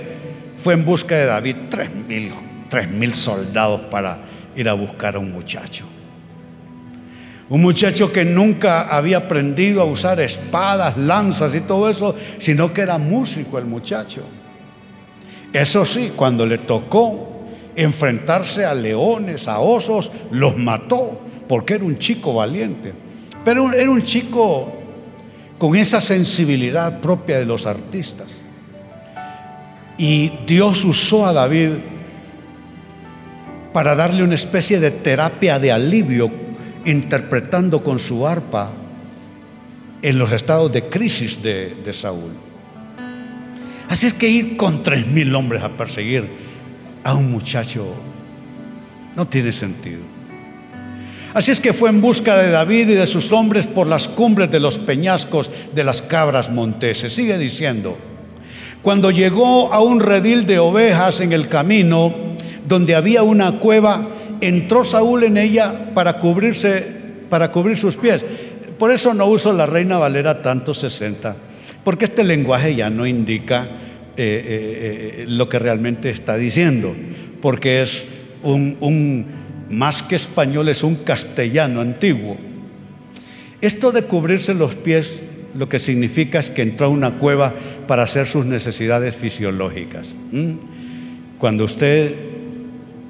[0.57, 4.21] fue en busca de David, tres mil soldados para
[4.55, 5.85] ir a buscar a un muchacho.
[7.49, 12.81] Un muchacho que nunca había aprendido a usar espadas, lanzas y todo eso, sino que
[12.81, 14.23] era músico el muchacho.
[15.53, 21.97] Eso sí, cuando le tocó enfrentarse a leones, a osos, los mató, porque era un
[21.97, 22.93] chico valiente.
[23.45, 24.73] Pero era un chico
[25.57, 28.27] con esa sensibilidad propia de los artistas.
[29.97, 31.71] Y Dios usó a David
[33.73, 36.31] para darle una especie de terapia de alivio,
[36.85, 38.71] interpretando con su arpa
[40.01, 42.31] en los estados de crisis de, Saúl.
[43.89, 46.27] Así es que ir con tres mil hombres a perseguir
[47.03, 47.93] a un muchacho
[49.15, 50.01] no tiene sentido.
[51.33, 54.49] Así es que fue en busca de David y de sus hombres por las cumbres
[54.51, 57.13] de los peñascos de las cabras monteses.
[57.13, 57.97] Sigue diciendo,
[58.81, 62.13] cuando llegó a un redil de ovejas en el camino,
[62.67, 64.07] donde había una cueva,
[64.41, 66.85] entró Saúl en ella para cubrirse,
[67.29, 68.25] para cubrir sus pies.
[68.77, 71.35] Por eso no uso la Reina Valera tanto 60,
[71.83, 73.67] porque este lenguaje ya no indica eh,
[74.17, 76.95] eh, eh, lo que realmente está diciendo,
[77.41, 78.05] porque es
[78.43, 79.25] un
[79.69, 82.37] más que español es un castellano antiguo.
[83.61, 85.21] Esto de cubrirse los pies
[85.55, 87.53] lo que significa es que entró a una cueva
[87.87, 90.15] para hacer sus necesidades fisiológicas.
[91.39, 92.15] Cuando usted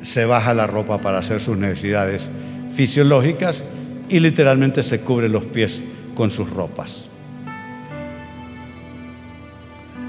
[0.01, 2.29] se baja la ropa para hacer sus necesidades
[2.71, 3.65] fisiológicas
[4.09, 5.81] y literalmente se cubre los pies
[6.15, 7.09] con sus ropas.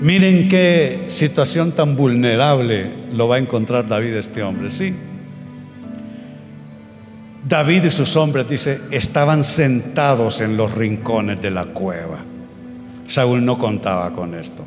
[0.00, 4.94] Miren qué situación tan vulnerable lo va a encontrar David este hombre, ¿sí?
[7.44, 12.18] David y sus hombres, dice, estaban sentados en los rincones de la cueva.
[13.06, 14.64] Saúl no contaba con esto.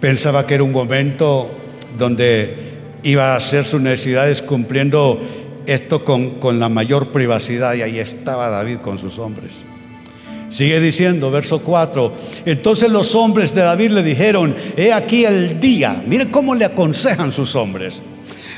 [0.00, 1.50] Pensaba que era un momento
[1.96, 5.20] donde iba a hacer sus necesidades cumpliendo
[5.66, 9.64] esto con, con la mayor privacidad y ahí estaba David con sus hombres.
[10.50, 12.12] Sigue diciendo, verso 4.
[12.44, 16.02] Entonces los hombres de David le dijeron, he aquí el día.
[16.06, 18.02] Mire cómo le aconsejan sus hombres.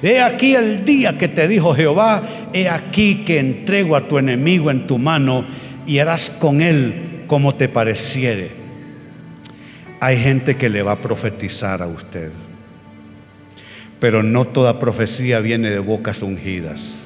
[0.03, 4.71] He aquí el día que te dijo Jehová, he aquí que entrego a tu enemigo
[4.71, 5.45] en tu mano
[5.87, 8.51] y harás con él como te pareciere.
[10.01, 12.33] Hay gente que le va a profetizar a usted,
[14.03, 17.05] pero no toda profecía viene de bocas ungidas.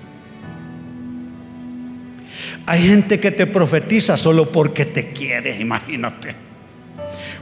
[2.64, 6.34] Hay gente que te profetiza solo porque te quiere, imagínate.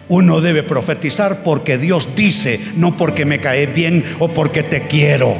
[0.08, 5.36] Uno debe profetizar porque Dios dice, no porque me cae bien o porque te quiero.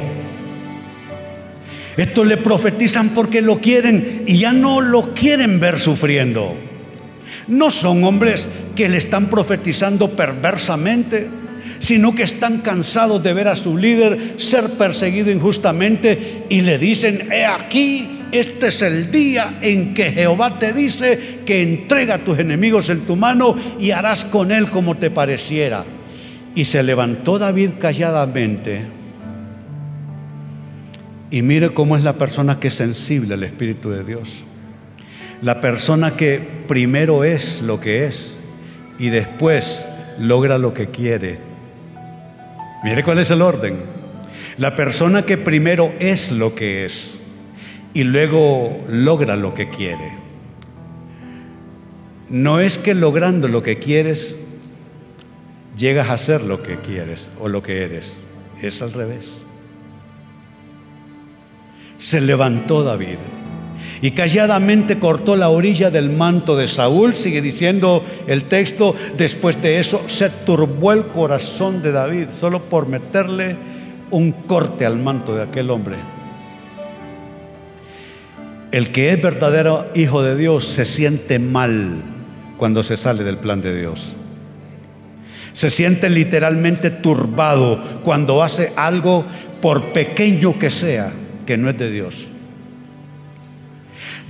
[1.97, 6.55] Estos le profetizan porque lo quieren y ya no lo quieren ver sufriendo.
[7.49, 8.47] No son hombres
[8.77, 11.27] que le están profetizando perversamente,
[11.79, 17.31] sino que están cansados de ver a su líder ser perseguido injustamente y le dicen,
[17.31, 22.39] he aquí este es el día en que Jehová te dice que entrega a tus
[22.39, 25.85] enemigos en tu mano y harás con él como te pareciera.
[26.53, 28.87] Y se levantó David calladamente.
[31.31, 34.43] Y mire cómo es la persona que es sensible al Espíritu de Dios.
[35.41, 38.37] La persona que primero es lo que es
[38.97, 39.87] y después
[40.19, 41.39] logra lo que quiere.
[42.85, 43.79] Mire cuál es el orden.
[44.59, 47.17] La persona que primero es lo que es
[47.95, 50.11] y luego logra lo que quiere.
[52.29, 54.35] No es que logrando lo que quieres
[55.75, 58.17] llegas a ser lo que quieres o lo que eres.
[58.61, 59.41] Es al revés.
[61.97, 63.17] Se levantó David.
[64.01, 69.79] Y calladamente cortó la orilla del manto de Saúl, sigue diciendo el texto, después de
[69.79, 73.55] eso se turbó el corazón de David solo por meterle
[74.11, 75.97] un corte al manto de aquel hombre.
[78.71, 82.01] El que es verdadero hijo de Dios se siente mal
[82.57, 84.15] cuando se sale del plan de Dios.
[85.53, 89.25] Se siente literalmente turbado cuando hace algo,
[89.61, 91.13] por pequeño que sea,
[91.45, 92.27] que no es de Dios.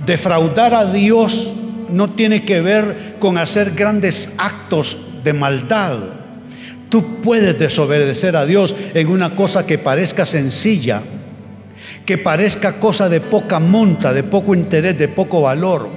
[0.04, 1.54] Defraudar a Dios
[1.88, 5.98] no tiene que ver con hacer grandes actos de maldad.
[6.88, 11.02] Tú puedes desobedecer a Dios en una cosa que parezca sencilla,
[12.04, 15.88] que parezca cosa de poca monta, de poco interés, de poco valor.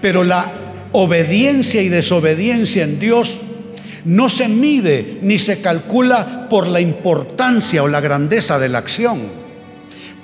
[0.00, 0.52] Pero la
[0.92, 3.40] obediencia y desobediencia en Dios
[4.04, 9.37] no se mide ni se calcula por la importancia o la grandeza de la acción.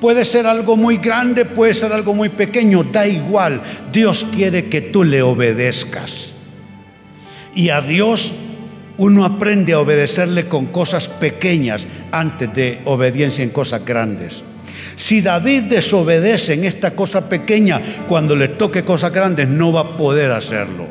[0.01, 3.63] Puede ser algo muy grande, puede ser algo muy pequeño, da igual.
[3.93, 6.33] Dios quiere que tú le obedezcas.
[7.55, 8.33] Y a Dios
[8.97, 14.43] uno aprende a obedecerle con cosas pequeñas antes de obediencia en cosas grandes.
[14.97, 19.97] Si David desobedece en esta cosa pequeña, cuando le toque cosas grandes, no va a
[19.97, 20.87] poder hacerlo.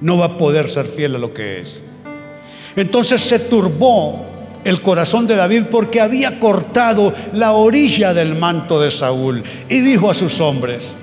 [0.00, 1.82] No va a poder ser fiel a lo que es.
[2.76, 4.33] Entonces se turbó
[4.64, 10.10] el corazón de David porque había cortado la orilla del manto de Saúl y dijo
[10.10, 10.96] a sus hombres,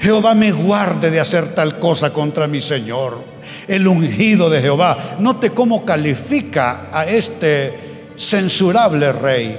[0.00, 3.22] Jehová me guarde de hacer tal cosa contra mi Señor,
[3.68, 5.16] el ungido de Jehová.
[5.20, 9.58] Note cómo califica a este censurable rey.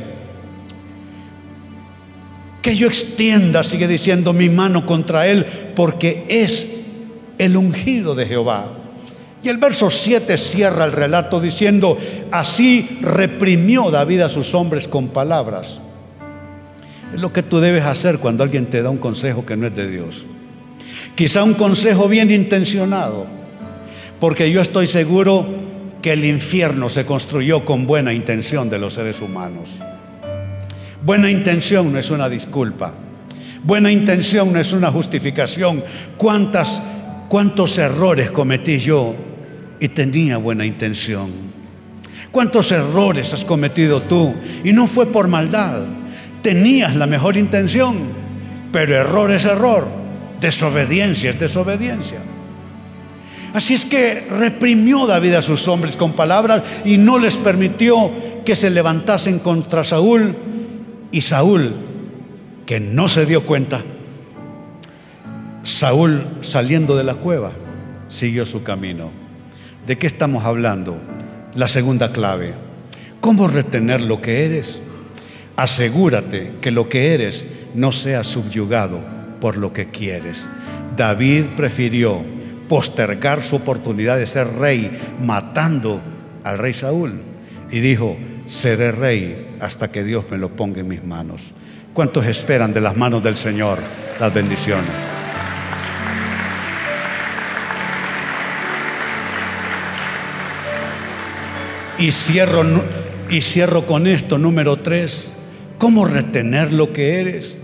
[2.61, 6.71] Que yo extienda, sigue diciendo, mi mano contra él, porque es
[7.37, 8.82] el ungido de Jehová.
[9.43, 11.97] Y el verso 7 cierra el relato diciendo,
[12.31, 15.81] así reprimió David a sus hombres con palabras.
[17.13, 19.75] Es lo que tú debes hacer cuando alguien te da un consejo que no es
[19.75, 20.25] de Dios.
[21.15, 23.27] Quizá un consejo bien intencionado,
[24.21, 25.45] porque yo estoy seguro
[26.01, 29.71] que el infierno se construyó con buena intención de los seres humanos.
[31.03, 32.93] Buena intención no es una disculpa.
[33.61, 35.83] Buena intención no es una justificación.
[36.15, 36.81] ¿Cuántas,
[37.27, 39.32] ¿Cuántos errores cometí yo
[39.83, 41.29] y tenía buena intención.
[42.31, 44.33] ¿Cuántos errores has cometido tú?
[44.63, 45.81] Y no fue por maldad.
[46.41, 47.97] Tenías la mejor intención,
[48.71, 49.85] pero error es error,
[50.39, 52.19] desobediencia es desobediencia.
[53.53, 58.09] Así es que reprimió David a sus hombres con palabras y no les permitió
[58.45, 60.33] que se levantasen contra Saúl.
[61.11, 61.73] Y Saúl,
[62.65, 63.83] que no se dio cuenta,
[65.63, 67.51] Saúl saliendo de la cueva,
[68.07, 69.22] siguió su camino.
[69.85, 70.97] ¿De qué estamos hablando?
[71.55, 72.53] La segunda clave.
[73.19, 74.81] ¿Cómo retener lo que eres?
[75.57, 79.01] Asegúrate que lo que eres no sea subyugado
[79.41, 80.47] por lo que quieres.
[80.95, 82.23] David prefirió
[82.69, 86.01] postergar su oportunidad de ser rey matando
[86.45, 87.21] al rey Saúl
[87.69, 91.51] y dijo, seré rey hasta que Dios me lo ponga en mis manos.
[91.93, 93.79] ¿Cuántos esperan de las manos del Señor
[94.17, 95.12] las bendiciones?
[101.97, 102.63] Y cierro,
[103.29, 105.33] y cierro con esto, número tres.
[105.77, 107.57] ¿Cómo retener lo que eres?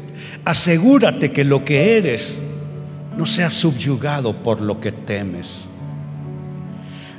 [0.45, 2.37] Asegúrate que lo que eres
[3.17, 5.65] no sea subyugado por lo que temes.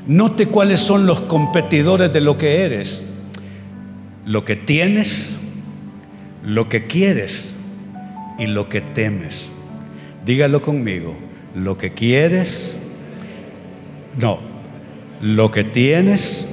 [0.06, 3.02] Note cuáles son los competidores de lo que eres.
[4.24, 5.36] Lo que tienes,
[6.44, 7.52] lo que quieres
[8.38, 9.48] y lo que temes.
[10.24, 11.16] Dígalo conmigo.
[11.54, 12.76] Lo que quieres,
[14.18, 14.38] no.
[15.20, 16.46] Lo que tienes,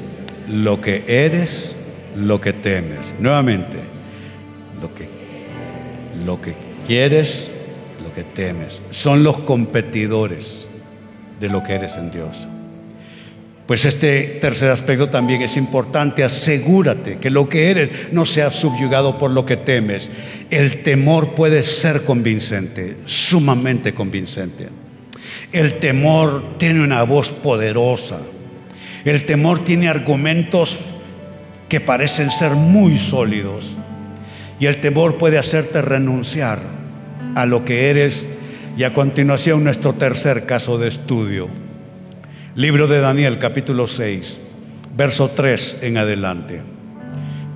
[0.49, 1.75] lo que eres,
[2.15, 3.15] lo que temes.
[3.19, 3.77] Nuevamente,
[4.81, 5.07] lo que,
[6.25, 7.49] lo que quieres,
[8.03, 8.81] lo que temes.
[8.91, 10.67] Son los competidores
[11.39, 12.47] de lo que eres en Dios.
[13.65, 16.23] Pues este tercer aspecto también es importante.
[16.23, 20.09] Asegúrate que lo que eres no sea subyugado por lo que temes.
[20.49, 24.69] El temor puede ser convincente, sumamente convincente.
[25.51, 28.19] El temor tiene una voz poderosa
[29.05, 30.79] el temor tiene argumentos
[31.69, 33.75] que parecen ser muy sólidos.
[34.59, 36.59] Y el temor puede hacerte renunciar
[37.35, 38.27] a lo que eres.
[38.77, 41.49] Y a continuación nuestro tercer caso de estudio.
[42.55, 44.39] Libro de Daniel capítulo 6,
[44.95, 46.61] verso 3 en adelante.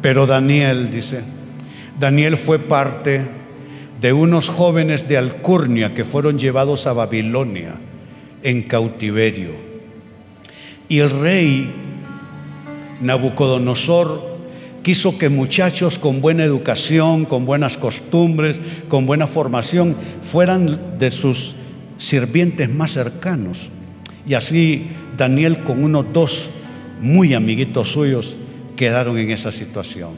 [0.01, 1.21] Pero Daniel dice,
[1.99, 3.21] Daniel fue parte
[3.99, 7.75] de unos jóvenes de Alcurnia que fueron llevados a Babilonia
[8.41, 9.70] en cautiverio
[10.91, 11.71] y el rey
[12.99, 14.39] Nabucodonosor
[14.83, 21.55] quiso que muchachos con buena educación, con buenas costumbres, con buena formación, fueran de sus
[21.95, 23.69] sirvientes más cercanos.
[24.27, 26.49] Y así Daniel con unos dos
[26.99, 28.35] muy amiguitos suyos
[28.75, 30.15] quedaron en esa situación.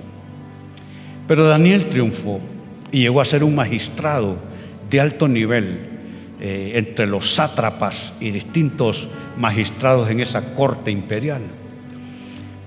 [1.27, 2.39] Pero Daniel triunfó
[2.91, 4.37] y llegó a ser un magistrado
[4.89, 5.92] de alto nivel
[6.45, 11.41] eh, entre los sátrapas y distintos magistrados en esa corte imperial.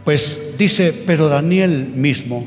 [0.02, 2.46] Pues dice, pero Daniel mismo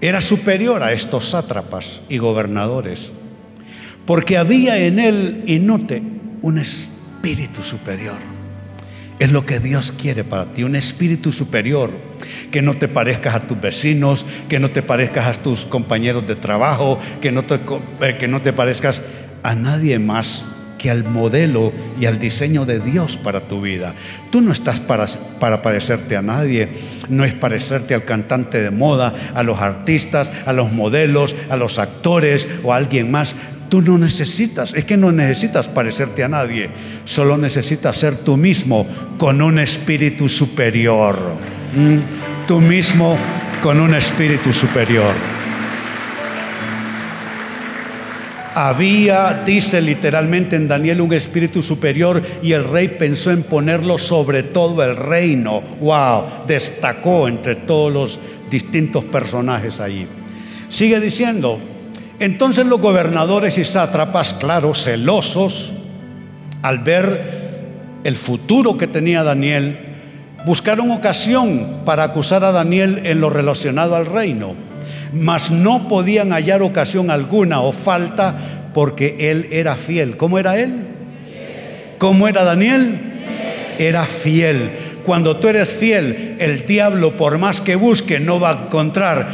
[0.00, 3.12] era superior a estos sátrapas y gobernadores,
[4.06, 6.02] porque había en él, y note,
[6.40, 8.16] un espíritu superior.
[9.18, 11.90] Es lo que Dios quiere para ti, un espíritu superior,
[12.50, 16.36] que no te parezcas a tus vecinos, que no te parezcas a tus compañeros de
[16.36, 17.60] trabajo, que no te,
[18.00, 19.02] eh, que no te parezcas
[19.42, 20.46] a nadie más
[20.80, 23.94] que al modelo y al diseño de Dios para tu vida.
[24.30, 25.06] Tú no estás para,
[25.38, 26.70] para parecerte a nadie,
[27.10, 31.78] no es parecerte al cantante de moda, a los artistas, a los modelos, a los
[31.78, 33.34] actores o a alguien más.
[33.68, 36.70] Tú no necesitas, es que no necesitas parecerte a nadie,
[37.04, 38.86] solo necesitas ser tú mismo
[39.18, 41.18] con un espíritu superior.
[41.76, 42.46] ¿Mm?
[42.46, 43.18] Tú mismo
[43.62, 45.39] con un espíritu superior.
[48.62, 54.42] Había, dice literalmente en Daniel, un espíritu superior y el rey pensó en ponerlo sobre
[54.42, 55.62] todo el reino.
[55.80, 56.44] ¡Wow!
[56.46, 60.06] Destacó entre todos los distintos personajes allí.
[60.68, 61.58] Sigue diciendo,
[62.18, 65.72] entonces los gobernadores y sátrapas, claro, celosos,
[66.60, 67.60] al ver
[68.04, 69.96] el futuro que tenía Daniel,
[70.44, 74.69] buscaron ocasión para acusar a Daniel en lo relacionado al reino
[75.12, 78.34] mas no podían hallar ocasión alguna o falta
[78.72, 80.16] porque él era fiel.
[80.16, 80.86] ¿Cómo era él?
[81.98, 82.98] ¿Cómo era Daniel?
[83.78, 84.70] Era fiel.
[85.04, 89.26] Cuando tú eres fiel, el diablo, por más que busque, no va a encontrar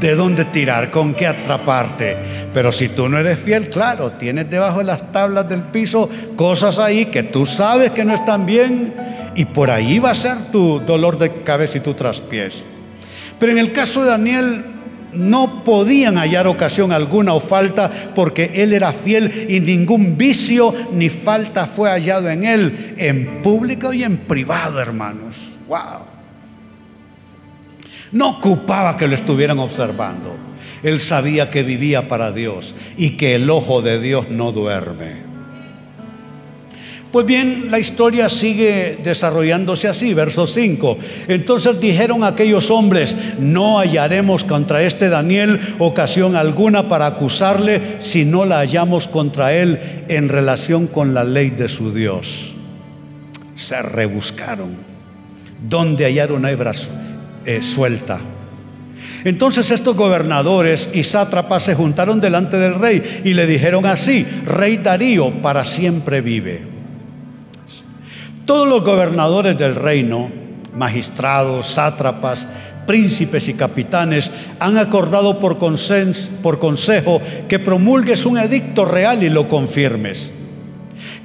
[0.00, 2.16] de dónde tirar, con qué atraparte.
[2.54, 6.78] Pero si tú no eres fiel, claro, tienes debajo de las tablas del piso cosas
[6.78, 8.94] ahí que tú sabes que no están bien
[9.36, 12.64] y por ahí va a ser tu dolor de cabeza y tu traspiés.
[13.38, 14.64] Pero en el caso de Daniel,
[15.12, 21.08] no podían hallar ocasión alguna o falta porque él era fiel y ningún vicio ni
[21.08, 25.36] falta fue hallado en él, en público y en privado, hermanos.
[25.68, 26.04] Wow.
[28.12, 30.36] No ocupaba que lo estuvieran observando.
[30.82, 35.29] Él sabía que vivía para Dios y que el ojo de Dios no duerme.
[37.12, 40.96] Pues bien, la historia sigue desarrollándose así, verso 5.
[41.26, 48.44] Entonces dijeron aquellos hombres, no hallaremos contra este Daniel ocasión alguna para acusarle si no
[48.44, 52.52] la hallamos contra él en relación con la ley de su Dios.
[53.56, 54.76] Se rebuscaron,
[55.68, 56.72] donde hallaron hebra
[57.44, 58.20] eh, suelta.
[59.24, 64.76] Entonces estos gobernadores y sátrapas se juntaron delante del rey y le dijeron así, Rey
[64.76, 66.69] Darío para siempre vive.
[68.44, 70.30] Todos los gobernadores del reino,
[70.74, 72.46] magistrados, sátrapas,
[72.86, 75.58] príncipes y capitanes han acordado por,
[76.42, 80.32] por consejo que promulgues un edicto real y lo confirmes.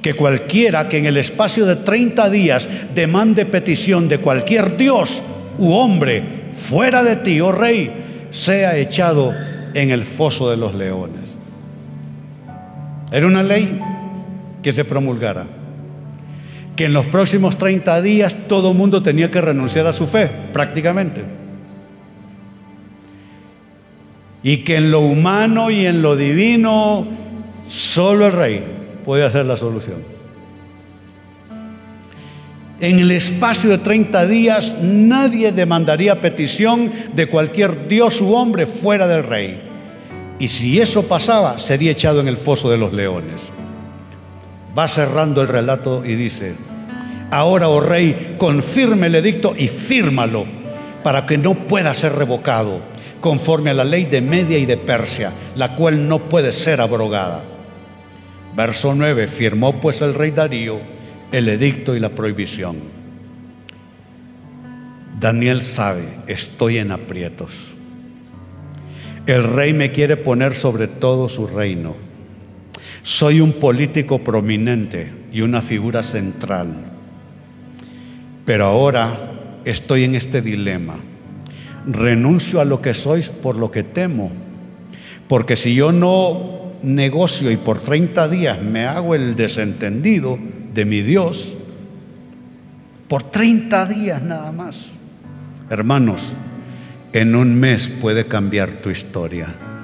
[0.00, 5.22] Que cualquiera que en el espacio de 30 días demande petición de cualquier dios
[5.58, 9.34] u hombre fuera de ti, oh rey, sea echado
[9.74, 11.30] en el foso de los leones.
[13.10, 13.80] Era una ley
[14.62, 15.46] que se promulgara
[16.76, 21.24] que en los próximos 30 días todo mundo tenía que renunciar a su fe, prácticamente.
[24.42, 27.06] Y que en lo humano y en lo divino,
[27.66, 28.64] solo el rey
[29.04, 30.04] puede hacer la solución.
[32.78, 39.06] En el espacio de 30 días nadie demandaría petición de cualquier dios u hombre fuera
[39.08, 39.62] del rey.
[40.38, 43.50] Y si eso pasaba, sería echado en el foso de los leones
[44.76, 46.54] va cerrando el relato y dice,
[47.30, 50.46] ahora, oh rey, confirme el edicto y fírmalo
[51.02, 52.80] para que no pueda ser revocado,
[53.20, 57.44] conforme a la ley de Media y de Persia, la cual no puede ser abrogada.
[58.54, 60.80] Verso 9, firmó pues el rey Darío
[61.32, 62.76] el edicto y la prohibición.
[65.18, 67.68] Daniel sabe, estoy en aprietos.
[69.26, 72.05] El rey me quiere poner sobre todo su reino
[73.06, 76.74] soy un político prominente y una figura central.
[78.44, 80.96] Pero ahora estoy en este dilema.
[81.86, 84.32] Renuncio a lo que sois por lo que temo.
[85.28, 90.36] Porque si yo no negocio y por 30 días me hago el desentendido
[90.74, 91.54] de mi Dios,
[93.06, 94.86] por 30 días nada más.
[95.70, 96.32] Hermanos,
[97.12, 99.75] en un mes puede cambiar tu historia.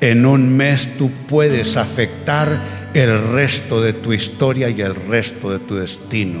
[0.00, 2.60] En un mes tú puedes afectar
[2.92, 6.40] el resto de tu historia y el resto de tu destino.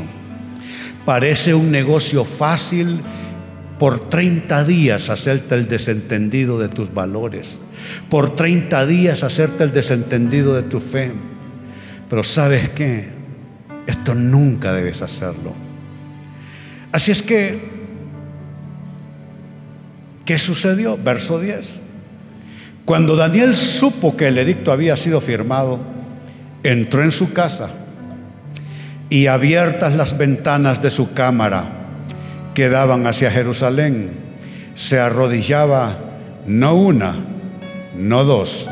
[1.04, 3.00] Parece un negocio fácil
[3.78, 7.60] por 30 días hacerte el desentendido de tus valores,
[8.08, 11.12] por 30 días hacerte el desentendido de tu fe.
[12.08, 13.08] Pero sabes qué,
[13.86, 15.54] esto nunca debes hacerlo.
[16.92, 17.60] Así es que,
[20.24, 20.98] ¿qué sucedió?
[21.02, 21.85] Verso 10.
[22.86, 25.80] Cuando Daniel supo que el edicto había sido firmado,
[26.62, 27.70] entró en su casa
[29.10, 31.64] y abiertas las ventanas de su cámara
[32.54, 34.12] que daban hacia Jerusalén,
[34.76, 35.98] se arrodillaba
[36.46, 37.26] no una,
[37.96, 38.68] no dos,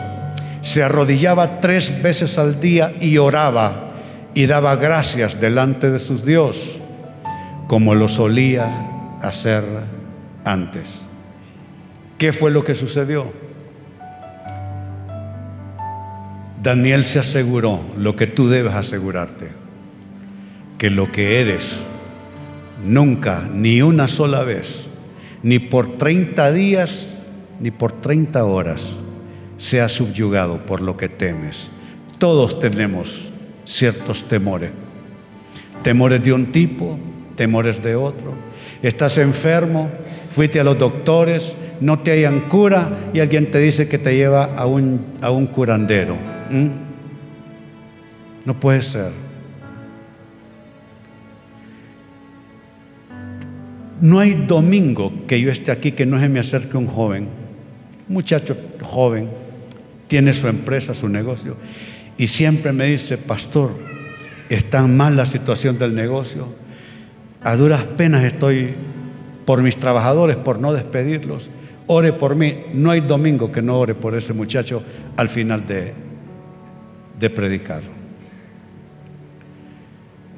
[0.62, 3.94] se arrodillaba tres veces al día y oraba
[4.32, 6.78] y daba gracias delante de sus Dios,
[7.66, 9.64] como lo solía hacer
[10.44, 11.04] antes.
[12.16, 13.43] ¿Qué fue lo que sucedió?
[16.64, 19.50] Daniel se aseguró lo que tú debes asegurarte,
[20.78, 21.82] que lo que eres
[22.82, 24.86] nunca, ni una sola vez,
[25.42, 27.20] ni por 30 días,
[27.60, 28.92] ni por 30 horas,
[29.58, 31.70] sea subyugado por lo que temes.
[32.16, 33.30] Todos tenemos
[33.66, 34.70] ciertos temores.
[35.82, 36.98] Temores de un tipo,
[37.36, 38.36] temores de otro.
[38.80, 39.90] Estás enfermo,
[40.30, 44.44] fuiste a los doctores, no te hayan cura y alguien te dice que te lleva
[44.44, 46.33] a un, a un curandero.
[46.50, 46.68] ¿Mm?
[48.44, 49.12] No puede ser.
[54.00, 57.28] No hay domingo que yo esté aquí que no se me acerque un joven,
[58.08, 59.30] un muchacho joven,
[60.08, 61.56] tiene su empresa, su negocio,
[62.18, 63.70] y siempre me dice, pastor,
[64.50, 66.48] está mal la situación del negocio,
[67.42, 68.74] a duras penas estoy
[69.44, 71.50] por mis trabajadores, por no despedirlos,
[71.86, 72.64] ore por mí.
[72.72, 74.82] No hay domingo que no ore por ese muchacho
[75.16, 75.92] al final de,
[77.24, 77.82] de predicar.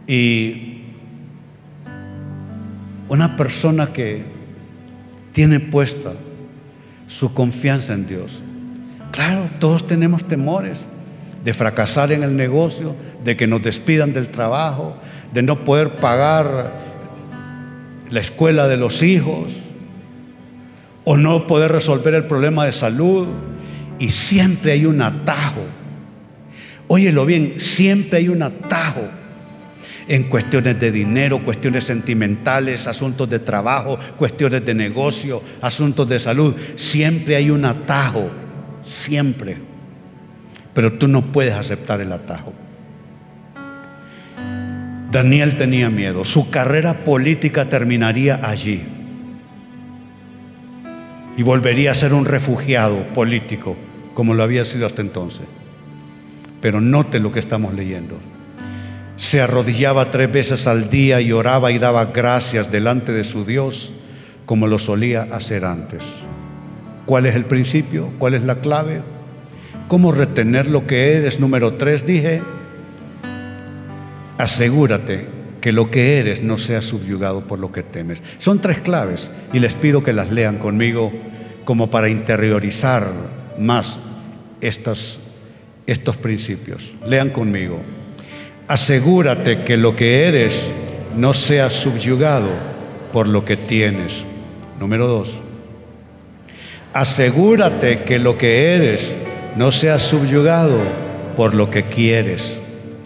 [0.07, 0.82] Y
[3.09, 4.24] una persona que
[5.32, 6.12] tiene puesta
[7.09, 8.45] su confianza en Dios.
[9.11, 10.87] Claro, todos tenemos temores
[11.45, 14.97] de fracasar en el negocio, de que nos despidan del trabajo,
[15.34, 16.72] de no poder pagar
[18.11, 19.55] la escuela de los hijos,
[21.03, 23.26] o no poder resolver el problema de salud.
[23.99, 25.62] Y siempre hay un atajo.
[26.89, 29.09] Óyelo bien, siempre hay un atajo
[30.09, 36.55] en cuestiones de dinero, cuestiones sentimentales, asuntos de trabajo, cuestiones de negocio, asuntos de salud.
[36.76, 38.30] Siempre hay un atajo,
[38.82, 39.57] siempre
[40.76, 42.53] pero tú no puedes aceptar el atajo.
[45.11, 48.82] Daniel tenía miedo, su carrera política terminaría allí
[51.34, 53.74] y volvería a ser un refugiado político
[54.12, 55.47] como lo había sido hasta entonces.
[56.66, 58.18] Pero note lo que estamos leyendo.
[59.14, 63.92] Se arrodillaba tres veces al día y oraba y daba gracias delante de su Dios
[64.46, 66.02] como lo solía hacer antes.
[67.04, 68.10] ¿Cuál es el principio?
[68.18, 69.02] ¿Cuál es la clave?
[69.86, 71.38] ¿Cómo retener lo que eres?
[71.38, 72.42] Número tres, dije,
[74.36, 75.28] asegúrate
[75.60, 78.24] que lo que eres no sea subyugado por lo que temes.
[78.40, 81.12] Son tres claves y les pido que las lean conmigo
[81.64, 83.06] como para interiorizar
[83.56, 84.00] más
[84.60, 85.20] estos,
[85.87, 86.95] estos principios.
[87.07, 87.82] Lean conmigo.
[88.68, 90.70] Asegúrate que lo que eres
[91.16, 92.51] no sea subyugado
[93.12, 94.24] por lo que tienes.
[94.80, 95.41] Número dos.
[96.93, 99.14] Asegúrate que lo que eres
[99.57, 100.78] no seas subyugado
[101.37, 102.59] por lo que quieres.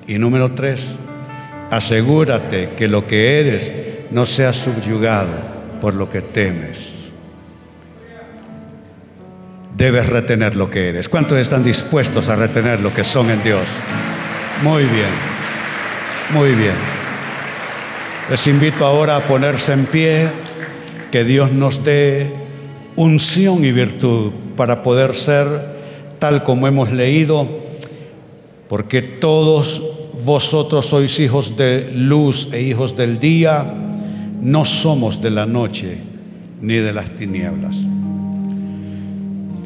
[0.07, 0.97] Y número tres,
[1.71, 3.73] asegúrate que lo que eres
[4.11, 5.33] no sea subyugado
[5.81, 7.00] por lo que temes.
[9.81, 11.09] Debes retener lo que eres.
[11.09, 13.63] ¿Cuántos están dispuestos a retener lo que son en Dios?
[14.63, 15.09] Muy bien,
[16.35, 16.75] muy bien.
[18.29, 20.29] Les invito ahora a ponerse en pie,
[21.11, 22.31] que Dios nos dé
[22.95, 25.47] unción y virtud para poder ser
[26.19, 27.49] tal como hemos leído,
[28.69, 29.83] porque todos
[30.23, 33.65] vosotros sois hijos de luz e hijos del día,
[34.43, 35.97] no somos de la noche
[36.61, 37.90] ni de las tinieblas.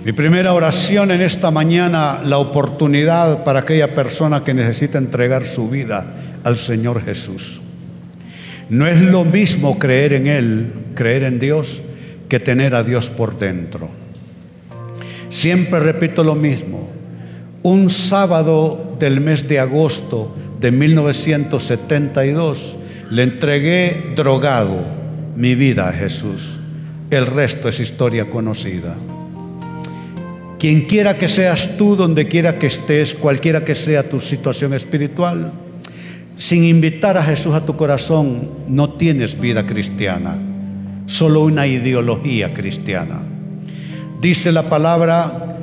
[0.04, 5.70] Mi primera oración en esta mañana, la oportunidad para aquella persona que necesita entregar su
[5.70, 6.04] vida
[6.44, 7.62] al Señor Jesús.
[8.68, 11.80] No es lo mismo creer en Él, creer en Dios,
[12.28, 13.88] que tener a Dios por dentro.
[15.30, 16.90] Siempre repito lo mismo.
[17.62, 22.76] Un sábado del mes de agosto de 1972
[23.08, 24.84] le entregué drogado
[25.34, 26.58] mi vida a Jesús.
[27.10, 28.96] el resto es historia conocida.
[30.64, 35.52] Quien quiera que seas tú, donde quiera que estés, cualquiera que sea tu situación espiritual,
[36.38, 40.38] sin invitar a Jesús a tu corazón, no tienes vida cristiana,
[41.04, 43.20] solo una ideología cristiana.
[44.22, 45.58] Dice la palabra,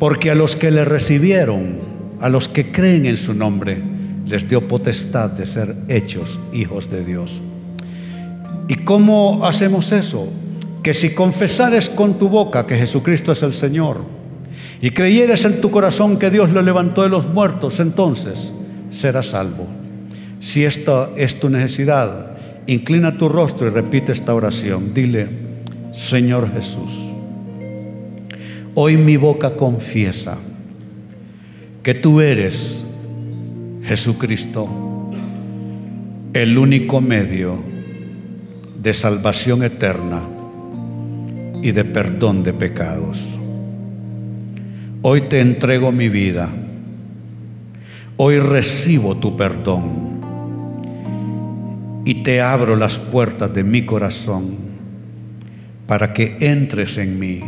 [0.00, 1.78] porque a los que le recibieron,
[2.20, 3.80] a los que creen en su nombre,
[4.26, 7.40] les dio potestad de ser hechos hijos de Dios.
[8.66, 10.32] ¿Y cómo hacemos eso?
[10.84, 14.02] Que si confesares con tu boca que Jesucristo es el Señor
[14.82, 18.52] y creyeres en tu corazón que Dios lo levantó de los muertos, entonces
[18.90, 19.66] serás salvo.
[20.40, 24.92] Si esta es tu necesidad, inclina tu rostro y repite esta oración.
[24.92, 25.26] Dile,
[25.94, 27.14] Señor Jesús,
[28.74, 30.36] hoy mi boca confiesa
[31.82, 32.84] que tú eres
[33.84, 34.68] Jesucristo,
[36.34, 37.56] el único medio
[38.82, 40.33] de salvación eterna
[41.64, 43.26] y de perdón de pecados.
[45.00, 46.50] Hoy te entrego mi vida.
[48.18, 50.20] Hoy recibo tu perdón
[52.04, 54.56] y te abro las puertas de mi corazón
[55.86, 57.40] para que entres en mí,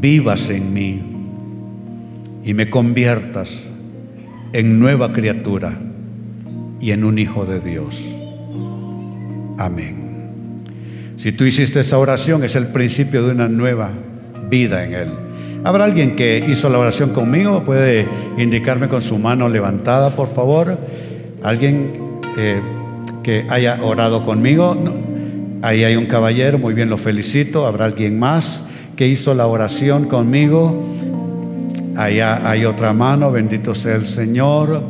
[0.00, 1.02] vivas en mí
[2.44, 3.60] y me conviertas
[4.52, 5.76] en nueva criatura
[6.80, 8.08] y en un hijo de Dios.
[9.58, 10.05] Amén.
[11.26, 13.90] Si tú hiciste esa oración, es el principio de una nueva
[14.48, 15.08] vida en Él.
[15.64, 17.64] ¿Habrá alguien que hizo la oración conmigo?
[17.64, 18.06] ¿Puede
[18.38, 20.78] indicarme con su mano levantada, por favor?
[21.42, 22.60] ¿Alguien eh,
[23.24, 24.76] que haya orado conmigo?
[25.62, 27.66] Ahí hay un caballero, muy bien, lo felicito.
[27.66, 28.64] ¿Habrá alguien más
[28.94, 30.80] que hizo la oración conmigo?
[31.96, 34.80] Allá hay otra mano, bendito sea el Señor,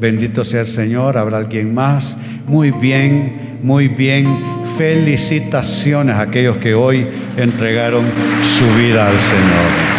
[0.00, 1.18] bendito sea el Señor.
[1.18, 2.16] ¿Habrá alguien más?
[2.46, 3.52] Muy bien.
[3.62, 4.26] Muy bien,
[4.76, 7.06] felicitaciones a aquellos que hoy
[7.36, 8.04] entregaron
[8.42, 9.92] su vida al Señor.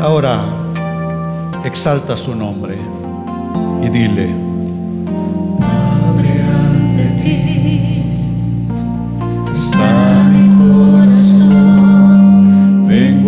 [0.00, 0.44] Ahora,
[1.64, 2.76] exalta su nombre
[3.82, 4.53] y dile,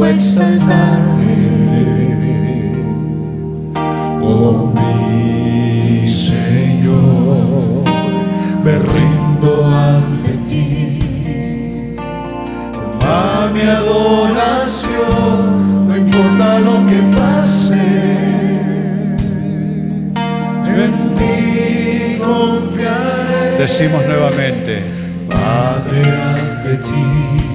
[0.05, 1.15] exaltarte.
[4.23, 7.85] Oh mi Señor,
[8.65, 10.99] me rindo ante ti.
[13.01, 14.99] Toma mi adoración,
[15.89, 17.87] no importa lo que pase.
[20.77, 23.59] en ti confiaré.
[23.59, 24.83] Decimos nuevamente,
[25.29, 27.46] Padre, ante ti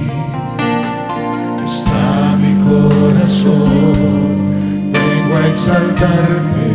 [5.52, 6.68] exaltarte.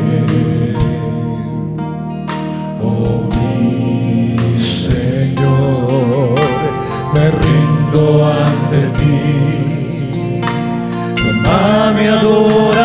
[2.83, 6.35] Oh mi Señor,
[7.15, 9.21] me rindo ante ti.
[11.17, 12.76] Toma mi adoración,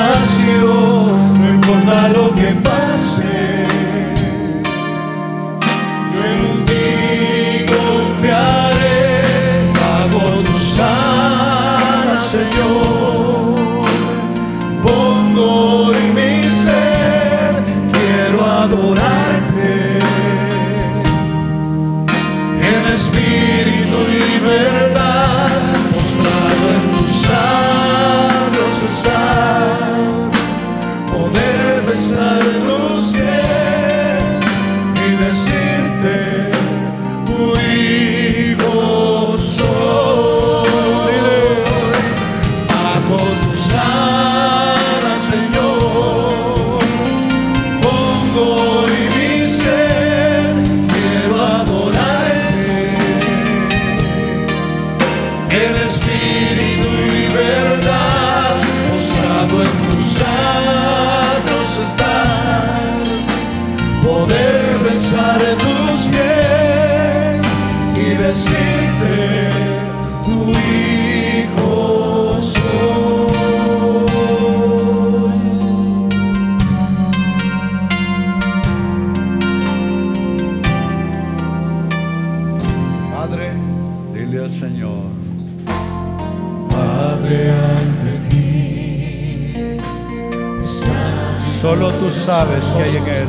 [92.25, 93.27] sabes que hay en Él.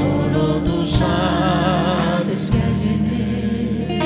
[0.00, 4.02] Solo tú sabes que hay en Él.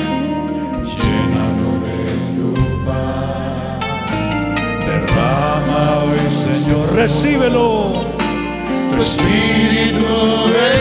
[1.01, 1.99] Llénalo de
[2.35, 2.49] tu
[2.85, 4.39] paz.
[4.87, 6.85] Derrama hoy, Señor.
[6.93, 8.03] Recíbelo.
[8.89, 10.05] Tu espíritu
[10.69, 10.72] en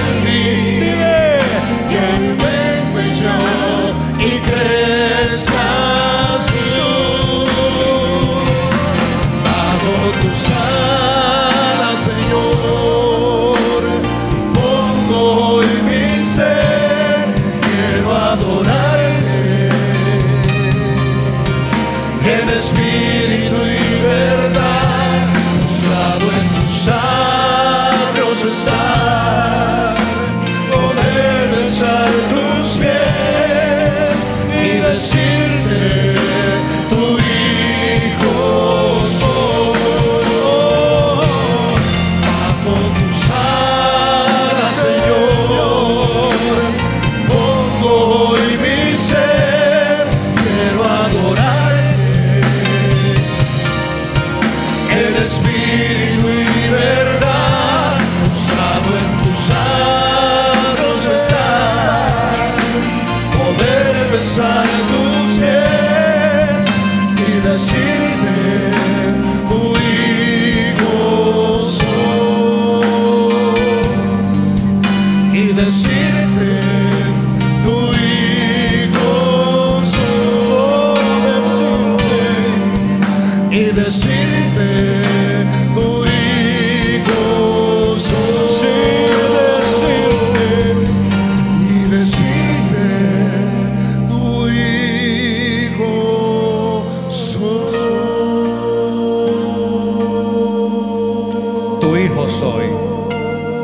[102.12, 102.64] hijo soy.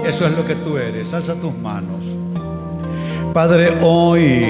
[0.07, 1.13] Eso es lo que tú eres.
[1.13, 2.05] Alza tus manos.
[3.35, 4.45] Padre, hoy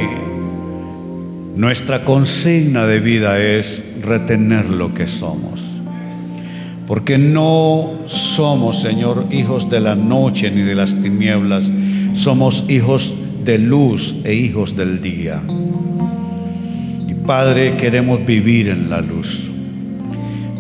[1.57, 5.63] nuestra consigna de vida es retener lo que somos.
[6.87, 11.71] Porque no somos, Señor, hijos de la noche ni de las tinieblas.
[12.15, 15.43] Somos hijos de luz e hijos del día.
[17.09, 19.51] Y Padre, queremos vivir en la luz.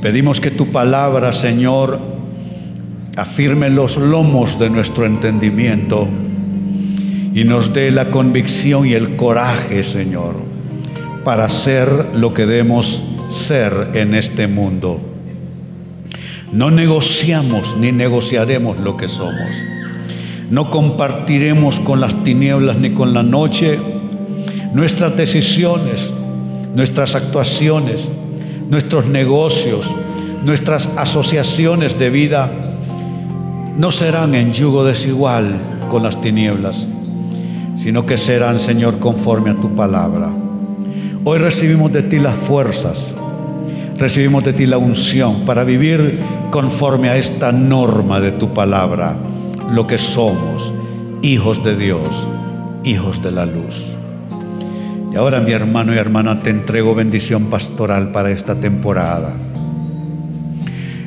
[0.02, 2.17] Pedimos que tu palabra, Señor,
[3.18, 6.06] afirme los lomos de nuestro entendimiento
[7.34, 10.36] y nos dé la convicción y el coraje, Señor,
[11.24, 15.00] para ser lo que debemos ser en este mundo.
[16.52, 19.56] No negociamos ni negociaremos lo que somos.
[20.48, 23.80] No compartiremos con las tinieblas ni con la noche
[24.74, 26.12] nuestras decisiones,
[26.76, 28.08] nuestras actuaciones,
[28.70, 29.92] nuestros negocios,
[30.44, 32.67] nuestras asociaciones de vida
[33.78, 35.56] no serán en yugo desigual
[35.88, 36.88] con las tinieblas,
[37.76, 40.32] sino que serán, Señor, conforme a tu palabra.
[41.24, 43.14] Hoy recibimos de ti las fuerzas,
[43.96, 46.18] recibimos de ti la unción para vivir
[46.50, 49.16] conforme a esta norma de tu palabra,
[49.72, 50.74] lo que somos,
[51.22, 52.26] hijos de Dios,
[52.82, 53.94] hijos de la luz.
[55.12, 59.36] Y ahora mi hermano y hermana te entrego bendición pastoral para esta temporada.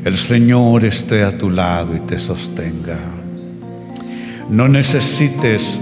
[0.04, 2.97] El Señor esté a tu lado y te sostenga.
[4.49, 5.80] No necesites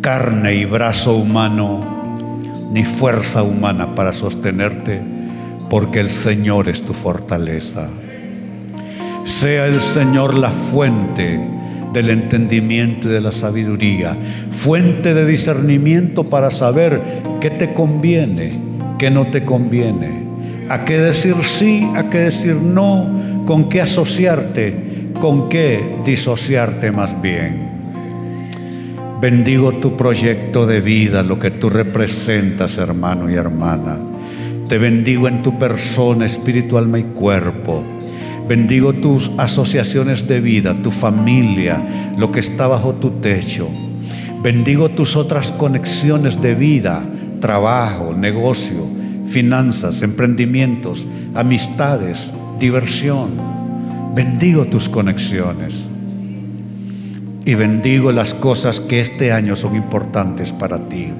[0.00, 2.16] carne y brazo humano,
[2.72, 5.02] ni fuerza humana para sostenerte,
[5.68, 7.88] porque el Señor es tu fortaleza.
[9.24, 11.38] Sea el Señor la fuente
[11.92, 14.16] del entendimiento y de la sabiduría,
[14.50, 17.02] fuente de discernimiento para saber
[17.42, 18.58] qué te conviene,
[18.98, 20.29] qué no te conviene,
[20.70, 27.20] a qué decir sí, a qué decir no, con qué asociarte, con qué disociarte más
[27.20, 27.68] bien.
[29.20, 33.98] Bendigo tu proyecto de vida, lo que tú representas, hermano y hermana.
[34.68, 37.82] Te bendigo en tu persona, espíritu, alma y cuerpo.
[38.48, 43.68] Bendigo tus asociaciones de vida, tu familia, lo que está bajo tu techo.
[44.40, 47.02] Bendigo tus otras conexiones de vida,
[47.40, 48.99] trabajo, negocio,
[49.30, 53.30] finanzas, emprendimientos, amistades, diversión.
[54.14, 55.86] Bendigo tus conexiones.
[57.44, 61.12] Y bendigo las cosas que este año son importantes para ti.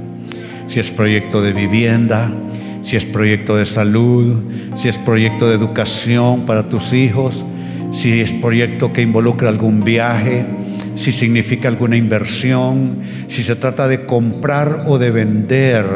[0.66, 2.30] Si es proyecto de vivienda,
[2.82, 4.42] si es proyecto de salud,
[4.74, 7.44] si es proyecto de educación para tus hijos,
[7.92, 10.46] si es proyecto que involucra algún viaje,
[11.00, 15.86] si significa alguna inversión, si se trata de comprar o de vender,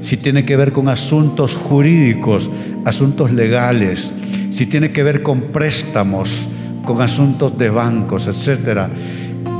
[0.00, 2.50] si tiene que ver con asuntos jurídicos,
[2.84, 4.12] asuntos legales,
[4.50, 6.48] si tiene que ver con préstamos,
[6.84, 8.90] con asuntos de bancos, etcétera.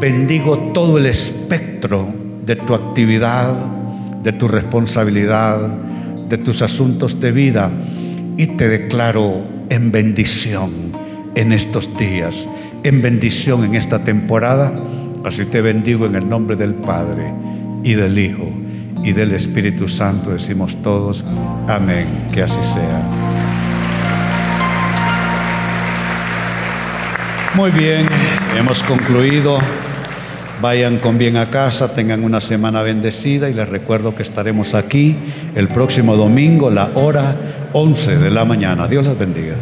[0.00, 2.12] Bendigo todo el espectro
[2.44, 3.54] de tu actividad,
[4.24, 5.60] de tu responsabilidad,
[6.28, 7.70] de tus asuntos de vida
[8.36, 10.72] y te declaro en bendición
[11.36, 12.48] en estos días,
[12.82, 14.72] en bendición en esta temporada.
[15.28, 17.34] Así te bendigo en el nombre del Padre
[17.84, 18.50] y del Hijo
[19.04, 20.30] y del Espíritu Santo.
[20.30, 21.22] Decimos todos,
[21.68, 23.02] amén, que así sea.
[27.54, 28.08] Muy bien,
[28.58, 29.58] hemos concluido.
[30.62, 35.14] Vayan con bien a casa, tengan una semana bendecida y les recuerdo que estaremos aquí
[35.54, 37.36] el próximo domingo, la hora
[37.74, 38.88] 11 de la mañana.
[38.88, 39.56] Dios les bendiga.